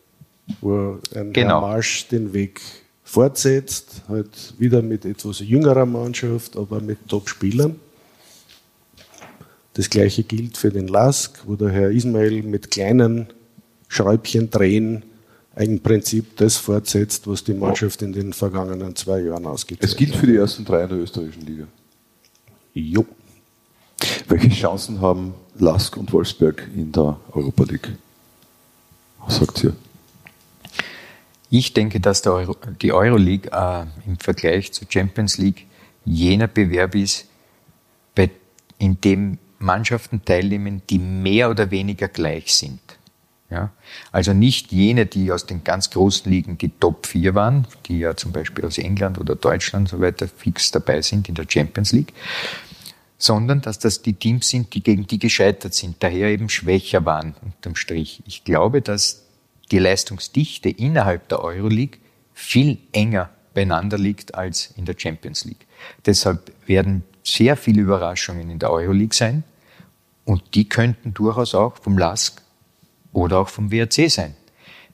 wo 0.60 0.98
ein 1.14 1.32
Genau. 1.32 1.60
Herr 1.60 1.60
Marsch 1.60 2.08
den 2.08 2.32
Weg 2.32 2.60
fortsetzt, 3.04 4.02
halt 4.08 4.54
wieder 4.58 4.82
mit 4.82 5.04
etwas 5.04 5.38
jüngerer 5.38 5.86
Mannschaft, 5.86 6.56
aber 6.56 6.80
mit 6.80 6.98
Top-Spielern. 7.08 7.76
Das 9.74 9.90
gleiche 9.90 10.22
gilt 10.22 10.56
für 10.56 10.70
den 10.70 10.88
Lask, 10.88 11.40
wo 11.46 11.54
der 11.56 11.70
Herr 11.70 11.90
Ismail 11.90 12.42
mit 12.42 12.70
kleinen 12.70 13.28
Schräubchen 13.88 14.50
drehen 14.50 15.04
im 15.56 15.80
Prinzip 15.80 16.36
das 16.36 16.56
fortsetzt, 16.56 17.26
was 17.26 17.44
die 17.44 17.54
Mannschaft 17.54 18.02
in 18.02 18.12
den 18.12 18.32
vergangenen 18.32 18.96
zwei 18.96 19.20
Jahren 19.20 19.46
ausgezeigt 19.46 19.84
Es 19.84 19.96
gilt 19.96 20.16
für 20.16 20.26
die 20.26 20.36
ersten 20.36 20.64
drei 20.64 20.82
in 20.82 20.88
der 20.88 20.98
österreichischen 20.98 21.46
Liga. 21.46 21.66
Jo. 22.74 23.06
Welche 24.28 24.48
Chancen 24.48 25.00
haben 25.00 25.34
Lask 25.56 25.96
und 25.96 26.12
Wolfsberg 26.12 26.68
in 26.74 26.90
der 26.90 27.18
Europa 27.32 27.64
League? 27.64 27.92
Was 29.24 29.36
sagt 29.36 29.62
ihr? 29.64 29.74
Ich 31.50 31.72
denke, 31.72 32.00
dass 32.00 32.22
der 32.22 32.32
Euro, 32.32 32.56
die 32.82 32.92
Euroleague 32.92 33.50
äh, 33.52 33.86
im 34.06 34.18
Vergleich 34.18 34.72
zur 34.72 34.88
Champions 34.90 35.38
League 35.38 35.66
jener 36.04 36.48
Bewerb 36.48 36.96
ist, 36.96 37.28
bei, 38.16 38.30
in 38.78 39.00
dem 39.00 39.38
Mannschaften 39.60 40.24
teilnehmen, 40.24 40.82
die 40.90 40.98
mehr 40.98 41.50
oder 41.50 41.70
weniger 41.70 42.08
gleich 42.08 42.52
sind. 42.54 42.80
Ja? 43.54 43.70
Also 44.12 44.32
nicht 44.32 44.72
jene, 44.72 45.06
die 45.06 45.30
aus 45.30 45.46
den 45.46 45.62
ganz 45.62 45.90
großen 45.90 46.30
Ligen 46.30 46.58
die 46.58 46.68
Top 46.68 47.06
4 47.06 47.34
waren, 47.34 47.66
die 47.86 48.00
ja 48.00 48.16
zum 48.16 48.32
Beispiel 48.32 48.64
aus 48.64 48.78
England 48.78 49.18
oder 49.18 49.36
Deutschland 49.36 49.92
und 49.92 49.98
so 49.98 50.04
weiter 50.04 50.26
fix 50.28 50.72
dabei 50.72 51.00
sind 51.02 51.28
in 51.28 51.36
der 51.36 51.46
Champions 51.48 51.92
League, 51.92 52.12
sondern 53.16 53.60
dass 53.60 53.78
das 53.78 54.02
die 54.02 54.14
Teams 54.14 54.48
sind, 54.48 54.74
die 54.74 54.82
gegen 54.82 55.06
die 55.06 55.18
gescheitert 55.18 55.72
sind, 55.72 55.96
daher 56.00 56.28
eben 56.28 56.48
schwächer 56.48 57.04
waren 57.04 57.34
unterm 57.42 57.76
Strich. 57.76 58.22
Ich 58.26 58.44
glaube, 58.44 58.82
dass 58.82 59.22
die 59.70 59.78
Leistungsdichte 59.78 60.68
innerhalb 60.68 61.28
der 61.28 61.42
Euroleague 61.42 61.98
viel 62.34 62.78
enger 62.92 63.30
beieinander 63.54 63.96
liegt 63.96 64.34
als 64.34 64.74
in 64.76 64.84
der 64.84 64.96
Champions 64.98 65.44
League. 65.44 65.66
Deshalb 66.04 66.52
werden 66.66 67.04
sehr 67.22 67.56
viele 67.56 67.82
Überraschungen 67.82 68.50
in 68.50 68.58
der 68.58 68.70
Euroleague 68.70 69.14
sein 69.14 69.44
und 70.24 70.54
die 70.54 70.68
könnten 70.68 71.14
durchaus 71.14 71.54
auch 71.54 71.76
vom 71.76 71.96
LASK 71.96 72.43
oder 73.14 73.38
auch 73.38 73.48
vom 73.48 73.72
WRC 73.72 74.10
sein, 74.10 74.34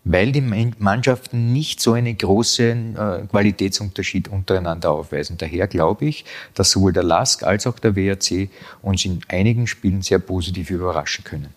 weil 0.04 0.30
die 0.30 0.40
Mannschaften 0.40 1.52
nicht 1.52 1.80
so 1.80 1.92
einen 1.92 2.16
großen 2.16 2.96
äh, 2.96 3.26
Qualitätsunterschied 3.28 4.28
untereinander 4.28 4.92
aufweisen. 4.92 5.36
Daher 5.38 5.66
glaube 5.66 6.04
ich, 6.04 6.24
dass 6.54 6.70
sowohl 6.70 6.92
der 6.92 7.02
LASK 7.02 7.42
als 7.42 7.66
auch 7.66 7.78
der 7.78 7.96
WRC 7.96 8.48
uns 8.82 9.04
in 9.04 9.20
einigen 9.28 9.66
Spielen 9.66 10.02
sehr 10.02 10.20
positiv 10.20 10.70
überraschen 10.70 11.24
können. 11.24 11.48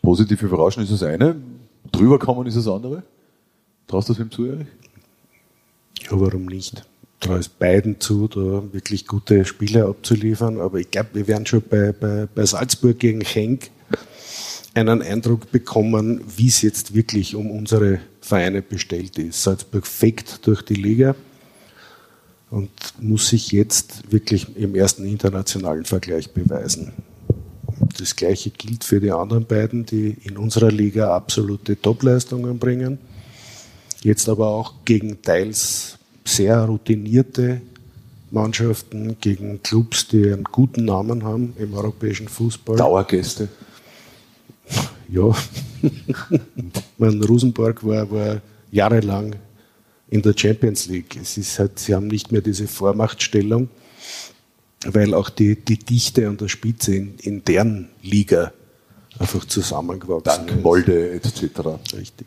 Positiv 0.00 0.42
überraschen 0.42 0.82
ist 0.82 0.92
das 0.92 1.02
eine, 1.02 1.36
drüber 1.90 2.18
kommen 2.18 2.46
ist 2.46 2.56
das 2.56 2.68
andere. 2.68 3.02
Traust 3.86 4.08
du 4.08 4.12
das 4.14 4.20
ihm 4.20 4.30
zu, 4.30 4.46
Erich? 4.46 4.66
Ja, 6.02 6.10
warum 6.12 6.46
nicht? 6.46 6.84
Traue 7.20 7.38
es 7.38 7.48
beiden 7.48 8.00
zu, 8.00 8.28
da 8.28 8.72
wirklich 8.72 9.06
gute 9.06 9.44
Spiele 9.44 9.86
abzuliefern. 9.86 10.60
Aber 10.60 10.78
ich 10.78 10.90
glaube, 10.90 11.10
wir 11.14 11.28
werden 11.28 11.46
schon 11.46 11.62
bei, 11.62 11.92
bei, 11.92 12.26
bei 12.34 12.44
Salzburg 12.44 12.98
gegen 12.98 13.20
Henk 13.20 13.70
einen 14.74 15.02
Eindruck 15.02 15.50
bekommen, 15.52 16.20
wie 16.36 16.48
es 16.48 16.62
jetzt 16.62 16.94
wirklich 16.94 17.34
um 17.36 17.50
unsere 17.50 18.00
Vereine 18.20 18.62
bestellt 18.62 19.18
ist. 19.18 19.42
Salzburg 19.42 19.86
fegt 19.86 20.46
durch 20.46 20.62
die 20.62 20.74
Liga 20.74 21.14
und 22.50 22.70
muss 23.00 23.28
sich 23.28 23.52
jetzt 23.52 24.12
wirklich 24.12 24.56
im 24.56 24.74
ersten 24.74 25.04
internationalen 25.04 25.84
Vergleich 25.84 26.32
beweisen. 26.32 26.92
Das 27.98 28.16
Gleiche 28.16 28.50
gilt 28.50 28.84
für 28.84 29.00
die 29.00 29.10
anderen 29.10 29.44
beiden, 29.44 29.86
die 29.86 30.16
in 30.24 30.36
unserer 30.36 30.70
Liga 30.70 31.14
absolute 31.14 31.80
Topleistungen 31.80 32.58
bringen. 32.58 32.98
Jetzt 34.02 34.28
aber 34.28 34.48
auch 34.48 34.74
gegen 34.84 35.22
teils 35.22 35.98
sehr 36.24 36.60
routinierte 36.64 37.60
Mannschaften, 38.30 39.16
gegen 39.20 39.62
Clubs, 39.62 40.08
die 40.08 40.32
einen 40.32 40.44
guten 40.44 40.84
Namen 40.84 41.24
haben 41.24 41.54
im 41.58 41.74
europäischen 41.74 42.28
Fußball. 42.28 42.76
Dauergäste. 42.76 43.48
Ja, 45.14 45.32
mein 46.98 47.22
Rosenborg 47.22 47.86
war, 47.86 48.10
war 48.10 48.40
jahrelang 48.72 49.36
in 50.08 50.22
der 50.22 50.34
Champions 50.36 50.86
League. 50.86 51.16
Es 51.20 51.38
ist 51.38 51.56
halt, 51.60 51.78
sie 51.78 51.94
haben 51.94 52.08
nicht 52.08 52.32
mehr 52.32 52.40
diese 52.40 52.66
Vormachtstellung, 52.66 53.68
weil 54.84 55.14
auch 55.14 55.30
die, 55.30 55.54
die 55.54 55.78
Dichte 55.78 56.26
an 56.26 56.36
der 56.36 56.48
Spitze 56.48 56.96
in, 56.96 57.14
in 57.22 57.44
deren 57.44 57.90
Liga 58.02 58.52
einfach 59.16 59.44
zusammengewachsen 59.44 60.24
Dank 60.46 60.50
ist. 60.50 60.62
Molde 60.62 61.10
etc. 61.12 61.42
Richtig. 61.96 62.26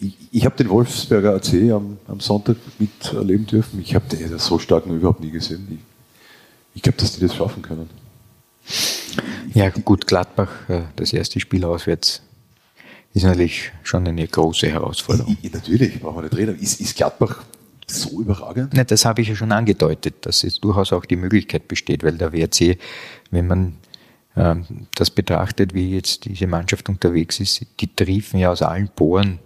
Ich, 0.00 0.16
ich 0.32 0.44
habe 0.44 0.56
den 0.56 0.70
Wolfsberger 0.70 1.36
AC 1.36 1.70
am, 1.70 1.98
am 2.08 2.18
Sonntag 2.18 2.56
miterleben 2.80 3.46
dürfen. 3.46 3.80
Ich 3.80 3.94
habe 3.94 4.06
den 4.08 4.38
so 4.40 4.58
stark 4.58 4.86
noch 4.86 4.96
überhaupt 4.96 5.20
nie 5.20 5.30
gesehen. 5.30 5.68
Ich, 5.70 5.78
ich 6.74 6.82
glaube, 6.82 6.98
dass 6.98 7.14
die 7.14 7.20
das 7.20 7.36
schaffen 7.36 7.62
können. 7.62 7.88
Ja, 9.54 9.70
gut, 9.70 10.06
Gladbach, 10.06 10.50
äh, 10.68 10.82
das 10.96 11.12
erste 11.12 11.38
Spiel 11.38 11.64
auswärts, 11.64 12.22
ist 13.14 13.22
natürlich 13.22 13.70
schon 13.84 14.06
eine 14.06 14.26
große 14.26 14.68
Herausforderung. 14.68 15.36
Ich, 15.40 15.52
natürlich, 15.52 16.00
brauchen 16.00 16.16
wir 16.16 16.22
nicht 16.22 16.36
reden. 16.36 16.58
Ist, 16.58 16.80
ist 16.80 16.96
Gladbach 16.96 17.44
so 17.86 18.20
überragend? 18.20 18.74
Ne, 18.74 18.84
das 18.84 19.04
habe 19.04 19.22
ich 19.22 19.28
ja 19.28 19.36
schon 19.36 19.52
angedeutet, 19.52 20.26
dass 20.26 20.42
es 20.42 20.58
durchaus 20.58 20.92
auch 20.92 21.04
die 21.04 21.16
Möglichkeit 21.16 21.68
besteht, 21.68 22.02
weil 22.02 22.18
der 22.18 22.32
WRC, 22.32 22.76
wenn 23.30 23.46
man 23.46 23.76
ähm, 24.36 24.88
das 24.96 25.10
betrachtet, 25.10 25.72
wie 25.72 25.94
jetzt 25.94 26.24
diese 26.24 26.48
Mannschaft 26.48 26.88
unterwegs 26.88 27.38
ist, 27.38 27.64
die 27.78 27.94
triefen 27.94 28.40
ja 28.40 28.50
aus 28.50 28.62
allen 28.62 28.88
Poren 28.88 29.38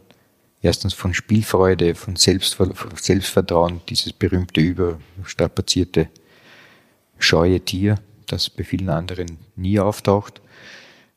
erstens 0.63 0.95
von 0.95 1.13
Spielfreude, 1.13 1.95
von 1.95 2.17
Selbstver 2.17 2.73
Selbstvertrauen, 2.97 3.83
dieses 3.89 4.15
berühmte 4.15 4.63
überstrapazierte 4.63 6.09
scheue 7.19 7.61
Tier, 7.61 7.99
das 8.29 8.51
bei 8.51 8.65
vielen 8.65 8.89
anderen 8.89 9.39
nie 9.57 9.79
auftaucht. 9.79 10.41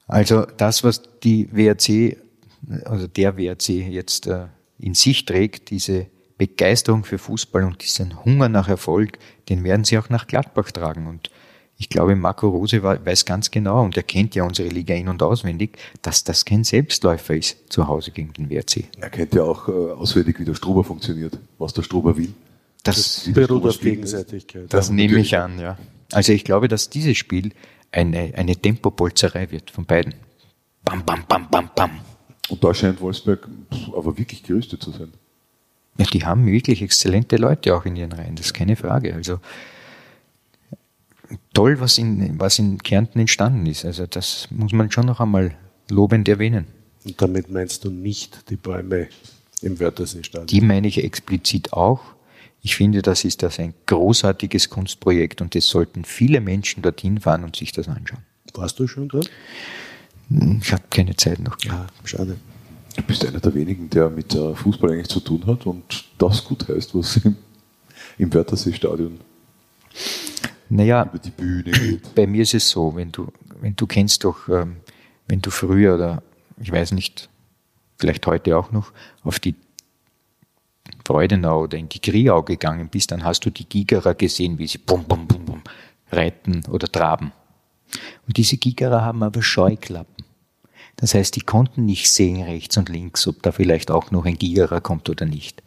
Also 0.08 0.46
das, 0.58 0.84
was 0.84 1.01
die 1.24 1.48
WRC, 1.51 2.18
also 2.86 3.08
der 3.08 3.38
WRC 3.38 3.70
jetzt 3.70 4.27
äh, 4.27 4.48
in 4.80 4.94
sich 4.94 5.25
trägt, 5.25 5.70
diese 5.70 6.08
Begeisterung 6.38 7.03
für 7.03 7.18
Fußball 7.18 7.63
und 7.63 7.84
diesen 7.84 8.25
Hunger 8.25 8.50
nach 8.50 8.68
Erfolg, 8.68 9.20
den 9.48 9.63
werden 9.63 9.84
sie 9.84 9.98
auch 9.98 10.10
nach 10.10 10.27
Gladbach 10.27 10.72
tragen. 10.72 11.08
Und 11.08 11.30
ich 11.77 11.88
glaube, 11.88 12.15
Marco 12.15 12.50
Rose 12.50 12.84
weiß 12.84 13.25
ganz 13.25 13.51
genau, 13.51 13.84
und 13.84 13.96
er 13.96 14.03
kennt 14.03 14.36
ja 14.36 14.44
unsere 14.44 14.70
Liga 14.70 14.96
in- 14.96 15.08
und 15.08 15.24
auswendig, 15.24 15.77
dass 16.01 16.24
das 16.24 16.44
kein 16.44 16.63
Selbstläufer 16.63 17.36
ist 17.36 17.72
zu 17.72 17.88
Hause 17.88 18.12
gegen 18.12 18.34
den 18.34 18.50
WRC. 18.50 18.86
Er 19.00 19.10
kennt 19.10 19.34
ja 19.34 19.44
auch 19.44 19.68
äh, 19.68 19.72
auswendig, 19.72 20.39
wie 20.39 20.46
der 20.46 20.56
Struber 20.56 20.84
funktioniert, 20.84 21.38
was 21.58 21.74
der 21.74 21.84
Struber 21.84 22.18
will. 22.18 22.34
Das, 22.84 23.24
der 23.26 23.32
Beruht 23.34 23.66
auf. 23.66 23.80
Gegenseitigkeit. 23.80 24.74
das 24.74 24.88
Ja, 24.88 24.94
nehme 24.94 25.20
ich 25.20 25.38
an, 25.38 25.60
ja. 25.60 25.78
Also 26.12 26.34
ich 26.34 26.44
glaube, 26.44 26.68
dass 26.68 26.90
dieses 26.90 27.18
Spiel 27.18 27.54
eine, 27.92 28.34
eine 28.36 28.56
Tempopolzerei 28.56 29.52
wird 29.52 29.72
von 29.72 29.86
beiden. 29.86 30.16
Bam, 30.84 31.06
bam, 31.06 31.24
bam, 31.28 31.50
bam, 31.50 31.70
bam. 31.76 31.92
Und 32.50 32.64
da 32.64 32.74
scheint 32.74 33.00
Wolfsberg 33.00 33.48
aber 33.96 34.18
wirklich 34.18 34.44
gerüstet 34.44 34.82
zu 34.82 34.92
sein. 34.92 35.12
Ja, 35.98 36.06
die 36.06 36.26
haben 36.26 36.46
wirklich 36.46 36.82
exzellente 36.82 37.38
Leute 37.38 37.76
auch 37.76 37.86
in 37.86 37.96
ihren 37.96 38.14
Reihen, 38.14 38.36
das 38.36 38.48
ist 38.48 38.54
keine 38.54 38.76
Frage. 38.76 39.14
Also 39.14 39.40
toll, 41.54 41.80
was 41.80 41.98
in, 41.98 42.40
was 42.40 42.60
in 42.60 42.78
Kärnten 42.80 43.20
entstanden 43.20 43.66
ist. 43.66 43.86
Also 43.86 44.06
das 44.06 44.48
muss 44.52 44.72
man 44.72 44.92
schon 44.92 45.06
noch 45.06 45.20
einmal 45.20 45.56
lobend 45.90 46.28
erwähnen. 46.28 46.68
Und 47.04 47.22
damit 47.22 47.50
meinst 47.50 47.84
du 47.84 47.90
nicht 47.90 48.50
die 48.50 48.56
Bäume 48.56 49.08
im 49.62 49.80
Wörthersee-Stadion? 49.80 50.48
Die 50.48 50.62
meine 50.62 50.88
ich 50.88 51.04
explizit 51.04 51.74
auch. 51.74 52.02
Ich 52.62 52.75
finde, 52.75 53.01
das 53.01 53.24
ist 53.24 53.41
das 53.41 53.60
ein 53.60 53.74
großartiges 53.88 54.70
Kunstprojekt 54.70 55.41
und 55.41 55.56
es 55.56 55.68
sollten 55.68 56.06
viele 56.06 56.41
Menschen 56.41 56.84
dorthin 56.84 57.20
fahren 57.20 57.44
und 57.44 57.56
sich 57.56 57.72
das 57.72 57.88
anschauen. 57.88 58.24
Warst 58.53 58.80
du 58.80 58.88
schon 58.88 59.08
dort? 59.08 59.30
Ich 60.62 60.72
habe 60.72 60.84
keine 60.89 61.15
Zeit 61.15 61.39
noch 61.39 61.58
gehabt. 61.58 61.91
Ah, 61.91 62.08
schade. 62.08 62.38
Du 62.96 63.01
bist 63.03 63.25
einer 63.25 63.39
der 63.39 63.53
wenigen, 63.56 63.89
der 63.89 64.10
mit 64.10 64.36
äh, 64.36 64.53
Fußball 64.53 64.91
eigentlich 64.91 65.08
zu 65.08 65.22
tun 65.22 65.46
hat 65.48 65.65
und 65.65 66.06
das 66.18 66.44
gut 66.44 66.68
heißt, 66.68 66.94
was 66.94 67.18
im, 67.18 67.36
im 68.18 68.34
Wörthersee-Stadion 68.34 69.20
Naja, 70.70 71.03
über 71.03 71.20
die 71.20 71.32
Bühne 71.32 71.72
geht. 71.72 72.13
bei 72.15 72.27
mir 72.27 72.44
ist 72.44 72.53
es 72.53 72.70
so, 72.70 72.96
wenn 72.96 73.12
du, 73.12 73.27
wenn 73.62 73.75
du 73.75 73.88
kennst 73.88 74.24
doch, 74.24 74.48
ähm, 74.50 74.77
wenn 75.27 75.41
du 75.41 75.50
früher 75.50 75.96
oder 75.96 76.22
ich 76.60 76.72
weiß 76.72 76.91
nicht, 76.91 77.30
vielleicht 77.98 78.27
heute 78.27 78.58
auch 78.58 78.72
noch, 78.72 78.91
auf 79.24 79.39
die 79.39 79.56
Freudenau 81.05 81.63
oder 81.63 81.77
in 81.77 81.89
die 81.89 82.01
Griau 82.01 82.43
gegangen 82.43 82.89
bist, 82.89 83.12
dann 83.12 83.24
hast 83.24 83.46
du 83.46 83.50
die 83.50 83.67
Gigerer 83.67 84.13
gesehen, 84.13 84.58
wie 84.60 84.67
sie 84.67 84.77
bum, 84.77 85.03
bum, 85.05 85.27
bum, 85.27 85.46
bum 85.46 85.62
reiten 86.12 86.63
oder 86.70 86.88
traben. 86.88 87.31
Und 88.27 88.38
diese 88.38 88.58
Gigerer 88.58 89.01
haben 89.01 89.24
aber 89.24 89.41
Scheuklappen. 89.41 90.25
Das 90.96 91.13
heißt, 91.13 91.36
die 91.36 91.41
konnten 91.41 91.86
nicht 91.86 92.12
sehen 92.12 92.43
rechts 92.43 92.77
und 92.77 92.89
links, 92.89 93.27
ob 93.27 93.41
da 93.41 93.51
vielleicht 93.51 93.91
auch 93.91 94.12
noch 94.12 94.25
ein 94.25 94.38
Gigerer 94.38 94.81
kommt 94.81 95.10
oder 95.10 95.25
nicht. 95.25 95.63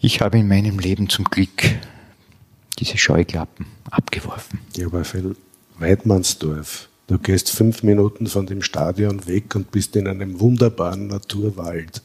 Ich 0.00 0.20
habe 0.20 0.38
in 0.38 0.48
meinem 0.48 0.78
Leben 0.78 1.08
zum 1.08 1.24
Glück 1.24 1.62
diese 2.78 2.98
Scheuklappen 2.98 3.66
abgeworfen. 3.90 4.60
Ja, 4.76 4.86
aber 4.86 5.04
für 5.04 5.36
Weidmannsdorf. 5.78 6.88
Du 7.06 7.18
gehst 7.18 7.50
fünf 7.50 7.82
Minuten 7.82 8.26
von 8.26 8.46
dem 8.46 8.62
Stadion 8.62 9.26
weg 9.26 9.54
und 9.54 9.70
bist 9.70 9.94
in 9.94 10.08
einem 10.08 10.40
wunderbaren 10.40 11.06
Naturwald. 11.06 12.02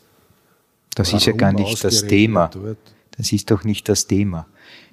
Das 1.00 1.14
ist 1.14 1.26
ja 1.26 1.32
gar 1.32 1.54
nicht 1.54 1.82
das 1.82 2.06
Thema. 2.08 2.50
dort? 2.50 2.78
Das 3.18 3.32
ist 3.32 3.50
doch 3.52 3.64
nicht 3.64 3.88
das 3.88 4.08
Thema. 4.08 4.48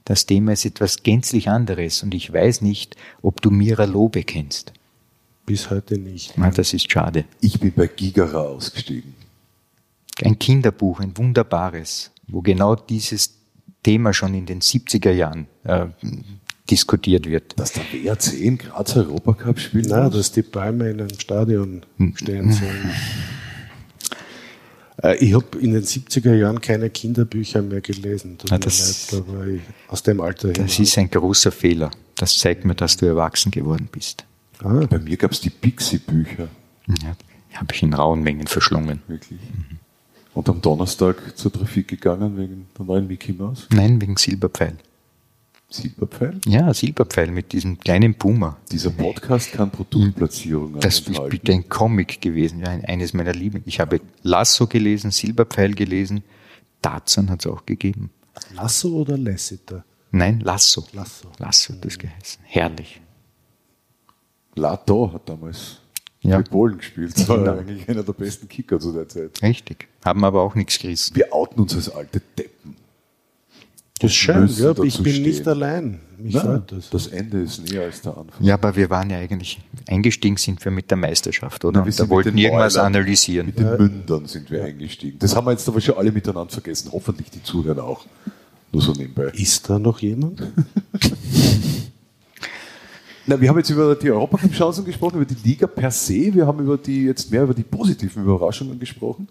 Das 0.05 0.25
Thema 0.25 0.53
ist 0.53 0.65
etwas 0.65 1.03
gänzlich 1.03 1.49
anderes 1.49 2.05
und 2.05 2.15
ich 2.15 2.33
weiß 2.33 2.63
nicht, 2.63 2.95
ob 3.23 3.43
du 3.43 3.51
Mira 3.51 3.87
Lobe 3.87 4.23
kennst. 4.23 4.73
Bis 5.47 5.69
heute 5.69 5.99
nicht. 5.99 6.35
Na, 6.37 6.51
das 6.51 6.73
ist 6.73 6.91
schade. 6.91 7.25
Ich 7.41 7.59
bin 7.59 7.73
bei 7.73 7.89
Gigara 7.89 8.41
ausgestiegen. 8.41 9.15
Ein 10.23 10.39
Kinderbuch, 10.39 11.01
ein 11.01 11.17
wunderbares, 11.17 12.13
wo 12.29 12.41
genau 12.41 12.77
dieses 12.77 13.35
Thema 13.83 14.13
schon 14.13 14.35
in 14.35 14.47
den 14.47 14.61
70er 14.61 15.11
Jahren 15.11 15.49
äh, 15.65 15.87
diskutiert 16.71 17.27
wird. 17.27 17.59
Dass 17.59 17.73
der 17.73 17.83
WRC 17.83 18.33
in 18.35 18.59
Graz 18.59 18.97
Europacup 18.97 19.59
spielt? 19.59 19.89
Nein, 19.89 20.13
dass 20.13 20.31
die 20.31 20.43
Bäume 20.43 20.89
in 20.89 21.01
einem 21.01 21.19
Stadion 21.19 21.85
stehen 22.15 22.53
sollen. 22.53 22.91
Äh, 25.03 25.17
Ich 25.17 25.35
habe 25.35 25.59
in 25.59 25.73
den 25.73 25.83
70er 25.83 26.35
Jahren 26.35 26.61
keine 26.61 26.91
Kinderbücher 26.91 27.63
mehr 27.63 27.81
gelesen. 27.81 28.39
Tut 28.39 28.51
mir 28.51 28.59
das- 28.61 29.13
leid, 29.13 29.29
war 29.29 29.47
ich 29.47 29.61
aus 29.89 30.03
dem 30.03 30.21
Alter 30.21 30.49
Das 30.49 30.57
hinaus. 30.75 30.79
ist 30.79 30.99
ein 30.99 31.11
großer 31.11 31.53
Fehler. 31.53 31.91
Das 32.17 32.39
zeigt 32.39 32.65
mir, 32.65 32.75
dass 32.75 32.97
du 32.97 33.07
erwachsen 33.07 33.51
geworden 33.51 33.89
bist. 33.93 34.25
Ah, 34.63 34.87
Bei 34.89 34.99
mir 34.99 35.17
gab 35.19 35.33
es 35.33 35.41
die 35.43 35.51
Pixie-Bücher, 35.51 36.49
Ja, 37.03 37.17
habe 37.55 37.75
ich 37.75 37.83
in 37.83 37.93
rauen 37.93 38.23
Mengen 38.23 38.47
verschlungen. 38.47 39.03
wirklich. 39.07 39.39
Und 40.33 40.49
am 40.49 40.61
Donnerstag 40.63 41.37
zur 41.37 41.53
Trafik 41.53 41.89
gegangen 41.89 42.37
wegen 42.39 42.67
der 42.79 42.85
neuen 42.87 43.07
Mickey 43.07 43.33
Mouse. 43.33 43.67
Nein, 43.73 44.01
wegen 44.01 44.17
Silberpfeil. 44.17 44.77
Silberpfeil. 45.69 46.41
Ja, 46.47 46.73
Silberpfeil 46.73 47.31
mit 47.33 47.53
diesem 47.53 47.79
kleinen 47.79 48.15
Puma. 48.15 48.57
Dieser 48.71 48.91
Podcast 48.91 49.53
kann 49.53 49.71
Produktplatzierungen 49.71 50.81
Das 50.81 51.01
ist 51.01 51.29
bitte 51.29 51.53
ein 51.53 51.69
Comic 51.69 52.21
gewesen, 52.21 52.61
ja, 52.61 52.69
eines 52.69 53.13
meiner 53.15 53.33
Lieben. 53.33 53.63
Ich 53.67 53.81
habe 53.81 54.01
Lasso 54.23 54.67
gelesen, 54.69 55.11
Silberpfeil 55.11 55.75
gelesen, 55.75 56.23
Tarzan 56.83 57.31
hat 57.31 57.45
es 57.45 57.51
auch 57.51 57.67
gegeben. 57.67 58.11
Lasso 58.55 58.91
oder 59.01 59.19
Lassiter? 59.19 59.85
Nein, 60.13 60.41
Lasso. 60.41 60.85
Lasso. 60.93 61.29
Lasso 61.39 61.73
hat 61.75 61.85
das 61.85 61.99
geheißen. 61.99 62.41
Herrlich. 62.45 63.01
Lato 64.55 65.13
hat 65.13 65.29
damals 65.29 65.81
Ja. 66.21 66.39
für 66.39 66.45
Polen 66.45 66.79
gespielt. 66.79 67.13
Das 67.19 67.29
war 67.29 67.39
Genau. 67.39 67.53
eigentlich 67.59 67.89
einer 67.89 68.03
der 68.05 68.13
besten 68.13 68.49
Kicker 68.49 68.79
zu 68.79 68.93
der 68.93 69.09
Zeit. 69.09 69.43
Richtig. 69.43 69.89
Haben 70.05 70.25
aber 70.25 70.43
auch 70.43 70.55
nichts 70.55 70.79
gerissen. 70.79 71.15
Wir 71.17 71.33
outen 71.35 71.61
uns 71.61 71.75
als 71.75 71.91
alte 71.91 72.21
Deppen. 72.39 72.77
Das 73.99 74.11
ist 74.11 74.17
schön, 74.17 74.47
ja, 74.47 74.71
aber 74.71 74.85
ich 74.85 75.03
bin 75.03 75.13
stehen. 75.13 75.23
nicht 75.23 75.49
allein. 75.49 76.01
Nein, 76.19 76.63
das. 76.67 76.91
das 76.91 77.07
Ende 77.07 77.41
ist 77.43 77.67
näher 77.71 77.85
als 77.85 78.03
der 78.03 78.17
Anfang. 78.17 78.45
Ja, 78.45 78.55
aber 78.55 78.77
wir 78.77 78.91
waren 78.91 79.09
ja 79.09 79.19
eigentlich, 79.19 79.59
eingestiegen 79.89 80.37
sind 80.37 80.63
wir 80.65 80.71
mit 80.71 80.91
der 80.91 80.99
Meisterschaft, 80.99 81.65
oder? 81.65 81.85
wir 81.85 81.93
da 81.93 82.09
wollten 82.09 82.37
irgendwas 82.37 82.75
Mäulern, 82.75 82.95
analysieren. 82.95 83.47
Mit 83.47 83.59
den 83.59 83.77
Mündern 83.77 84.27
sind 84.27 84.51
wir 84.51 84.65
eingestiegen. 84.65 85.19
Das 85.19 85.35
haben 85.35 85.47
wir 85.47 85.53
jetzt 85.53 85.67
aber 85.67 85.81
schon 85.81 85.97
alle 85.97 86.13
miteinander 86.13 86.53
vergessen. 86.53 86.91
Hoffentlich 86.93 87.31
die 87.31 87.43
Zuhörer 87.43 87.85
auch. 87.85 88.05
Nur 88.71 88.83
so 88.83 88.93
nebenbei. 88.93 89.31
Ist 89.33 89.71
da 89.71 89.79
noch 89.79 89.99
jemand? 90.01 90.43
Na, 93.27 93.41
wir 93.41 93.49
haben 93.49 93.57
jetzt 93.59 93.71
über 93.71 93.95
die 93.95 94.11
Europacup-Chancen 94.11 94.85
gesprochen, 94.85 95.17
über 95.17 95.25
die 95.25 95.49
Liga 95.49 95.67
per 95.67 95.91
se. 95.91 96.35
Wir 96.35 96.47
haben 96.47 96.61
über 96.61 96.77
die, 96.77 97.07
jetzt 97.07 97.31
mehr 97.31 97.45
über 97.45 97.55
die 97.55 97.63
positiven 97.63 98.23
Überraschungen 98.23 98.79
gesprochen. 98.79 99.27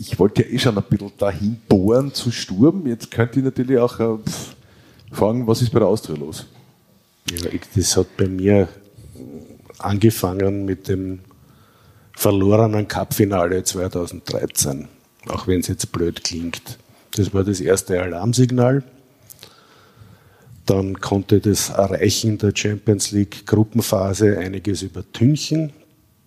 Ich 0.00 0.18
wollte 0.18 0.42
ja 0.42 0.48
eh 0.48 0.58
schon 0.58 0.78
ein 0.78 0.84
bisschen 0.88 1.12
dahin 1.18 1.60
bohren 1.68 2.14
zu 2.14 2.30
Sturm. 2.30 2.86
Jetzt 2.86 3.10
könnte 3.10 3.38
ich 3.38 3.44
natürlich 3.44 3.76
auch 3.76 4.00
äh, 4.00 4.16
pff, 4.16 4.56
fragen, 5.12 5.46
was 5.46 5.60
ist 5.60 5.72
bei 5.72 5.78
der 5.78 5.88
Austria 5.88 6.16
los? 6.16 6.46
Ja, 7.30 7.50
ich, 7.52 7.60
das 7.76 7.98
hat 7.98 8.16
bei 8.16 8.26
mir 8.26 8.66
angefangen 9.76 10.64
mit 10.64 10.88
dem 10.88 11.18
verlorenen 12.16 12.88
Cup-Finale 12.88 13.62
2013, 13.62 14.88
auch 15.28 15.46
wenn 15.46 15.60
es 15.60 15.68
jetzt 15.68 15.92
blöd 15.92 16.24
klingt. 16.24 16.78
Das 17.10 17.34
war 17.34 17.44
das 17.44 17.60
erste 17.60 18.00
Alarmsignal. 18.00 18.82
Dann 20.64 20.98
konnte 20.98 21.40
das 21.40 21.68
Erreichen 21.68 22.38
der 22.38 22.52
Champions 22.54 23.10
League 23.10 23.46
Gruppenphase 23.46 24.38
einiges 24.38 24.80
übertünchen. 24.80 25.74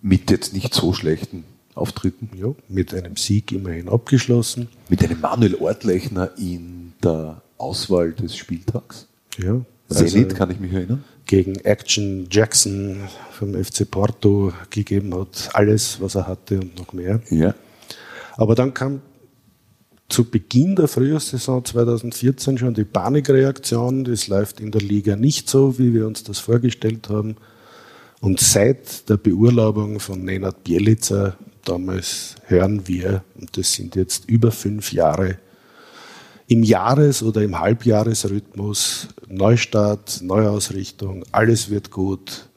Mit 0.00 0.30
jetzt 0.30 0.52
nicht 0.52 0.74
so 0.74 0.92
schlechten 0.92 1.42
Auftritten. 1.74 2.30
Ja, 2.36 2.54
mit 2.68 2.94
einem 2.94 3.16
Sieg 3.16 3.52
immerhin 3.52 3.88
abgeschlossen. 3.88 4.68
Mit 4.88 5.02
einem 5.02 5.20
Manuel 5.20 5.56
Ortlechner 5.56 6.30
in 6.38 6.92
der 7.02 7.42
Auswahl 7.58 8.12
des 8.12 8.36
Spieltags. 8.36 9.08
Ja, 9.38 9.60
Zenit, 9.88 10.34
kann 10.34 10.50
ich 10.50 10.60
mich 10.60 10.72
erinnern. 10.72 11.04
gegen 11.26 11.56
Action 11.56 12.28
Jackson 12.30 13.00
vom 13.32 13.54
FC 13.54 13.90
Porto 13.90 14.52
gegeben 14.70 15.14
hat. 15.14 15.50
Alles, 15.52 16.00
was 16.00 16.14
er 16.14 16.26
hatte 16.26 16.60
und 16.60 16.78
noch 16.78 16.92
mehr. 16.92 17.20
Ja. 17.30 17.54
Aber 18.36 18.54
dann 18.54 18.74
kam 18.74 19.00
zu 20.08 20.24
Beginn 20.24 20.76
der 20.76 20.88
Frühjahrssaison 20.88 21.64
2014 21.64 22.58
schon 22.58 22.74
die 22.74 22.84
Panikreaktion. 22.84 24.04
Das 24.04 24.28
läuft 24.28 24.60
in 24.60 24.70
der 24.70 24.80
Liga 24.80 25.16
nicht 25.16 25.48
so, 25.48 25.78
wie 25.78 25.94
wir 25.94 26.06
uns 26.06 26.22
das 26.24 26.38
vorgestellt 26.38 27.08
haben. 27.08 27.36
Und 28.20 28.40
seit 28.40 29.08
der 29.08 29.16
Beurlaubung 29.16 30.00
von 30.00 30.24
Nenad 30.24 30.64
Bielica, 30.64 31.36
damals 31.64 32.36
hören 32.46 32.86
wir, 32.86 33.24
und 33.38 33.56
das 33.56 33.72
sind 33.72 33.96
jetzt 33.96 34.28
über 34.28 34.50
fünf 34.50 34.92
Jahre, 34.92 35.38
im 36.46 36.62
Jahres- 36.62 37.22
oder 37.22 37.42
im 37.42 37.58
Halbjahresrhythmus, 37.58 39.08
Neustart, 39.28 40.20
Neuausrichtung, 40.22 41.24
alles 41.32 41.70
wird 41.70 41.90
gut, 41.90 42.48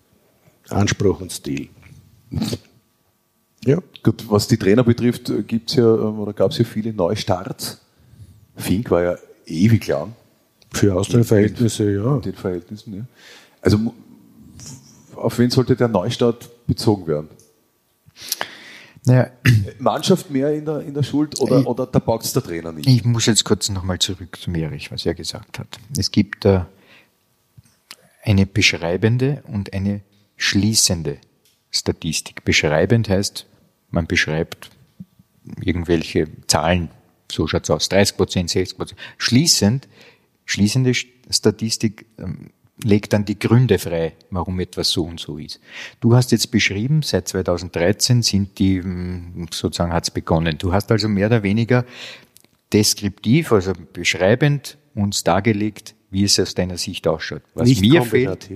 Anspruch 0.69 1.21
und 1.21 1.31
Stil. 1.31 1.69
Ja, 3.65 3.81
Gut, 4.07 4.23
was 4.29 4.47
die 4.47 4.55
Trainer 4.55 4.85
betrifft, 4.85 5.29
gibt's 5.47 5.75
ja, 5.75 5.83
ähm, 5.83 6.19
oder 6.19 6.31
gab 6.31 6.51
es 6.51 6.59
ja 6.59 6.63
viele 6.63 6.93
Neustarts. 6.93 7.81
Fink 8.55 8.89
war 8.89 9.03
ja 9.03 9.17
ewig 9.45 9.85
lang 9.87 10.13
für 10.71 10.95
Austria-Verhältnisse, 10.95 11.91
ja. 11.91 12.15
in 12.15 12.21
den 12.21 12.33
Verhältnissen. 12.33 12.93
Ja. 12.93 13.01
Also 13.61 13.93
auf 15.13 15.37
wen 15.39 15.49
sollte 15.49 15.75
der 15.75 15.89
Neustart 15.89 16.49
bezogen 16.67 17.07
werden? 17.07 17.27
Naja, 19.07 19.31
Mannschaft 19.79 20.29
mehr 20.29 20.53
in 20.53 20.65
der, 20.65 20.81
in 20.81 20.93
der 20.93 21.03
Schuld 21.03 21.39
oder, 21.39 21.59
Ich- 21.61 21.65
oder 21.65 21.87
da 21.87 21.99
packt 21.99 22.35
der 22.35 22.43
Trainer 22.43 22.73
nicht? 22.73 22.87
Ich 22.87 23.05
muss 23.05 23.25
jetzt 23.25 23.45
kurz 23.45 23.69
nochmal 23.69 23.99
zurück 23.99 24.37
zum 24.39 24.53
Erich, 24.55 24.91
was 24.91 25.05
er 25.05 25.13
gesagt 25.13 25.59
hat. 25.59 25.79
Es 25.97 26.11
gibt 26.11 26.43
äh, 26.43 26.61
eine 28.23 28.45
beschreibende 28.45 29.43
und 29.47 29.73
eine 29.73 30.01
schließende 30.35 31.19
Statistik. 31.71 32.43
Beschreibend 32.43 33.07
heißt, 33.07 33.45
man 33.91 34.07
beschreibt 34.07 34.71
irgendwelche 35.61 36.27
Zahlen, 36.47 36.89
so 37.31 37.47
schaut's 37.47 37.69
aus, 37.69 37.87
30 37.87 38.17
Prozent, 38.17 38.49
60 38.49 38.77
Prozent. 38.77 38.99
Schließend, 39.17 39.87
schließende 40.45 40.93
Statistik 40.93 42.05
ähm, 42.17 42.51
legt 42.83 43.13
dann 43.13 43.25
die 43.25 43.39
Gründe 43.39 43.79
frei, 43.79 44.13
warum 44.29 44.59
etwas 44.59 44.89
so 44.89 45.03
und 45.03 45.19
so 45.19 45.37
ist. 45.37 45.59
Du 45.99 46.15
hast 46.15 46.31
jetzt 46.31 46.51
beschrieben, 46.51 47.01
seit 47.01 47.27
2013 47.27 48.21
sind 48.21 48.59
die, 48.59 48.77
ähm, 48.77 49.47
sozusagen 49.51 49.91
hat's 49.91 50.11
begonnen. 50.11 50.57
Du 50.57 50.73
hast 50.73 50.91
also 50.91 51.07
mehr 51.07 51.27
oder 51.27 51.43
weniger 51.43 51.85
deskriptiv, 52.71 53.51
also 53.51 53.73
beschreibend 53.93 54.77
uns 54.93 55.23
dargelegt, 55.23 55.95
wie 56.09 56.23
es 56.23 56.39
aus 56.39 56.53
deiner 56.53 56.77
Sicht 56.77 57.07
ausschaut. 57.07 57.41
Was 57.53 57.67
Nicht 57.67 57.81
mir 57.81 58.03
fehlt, 58.03 58.49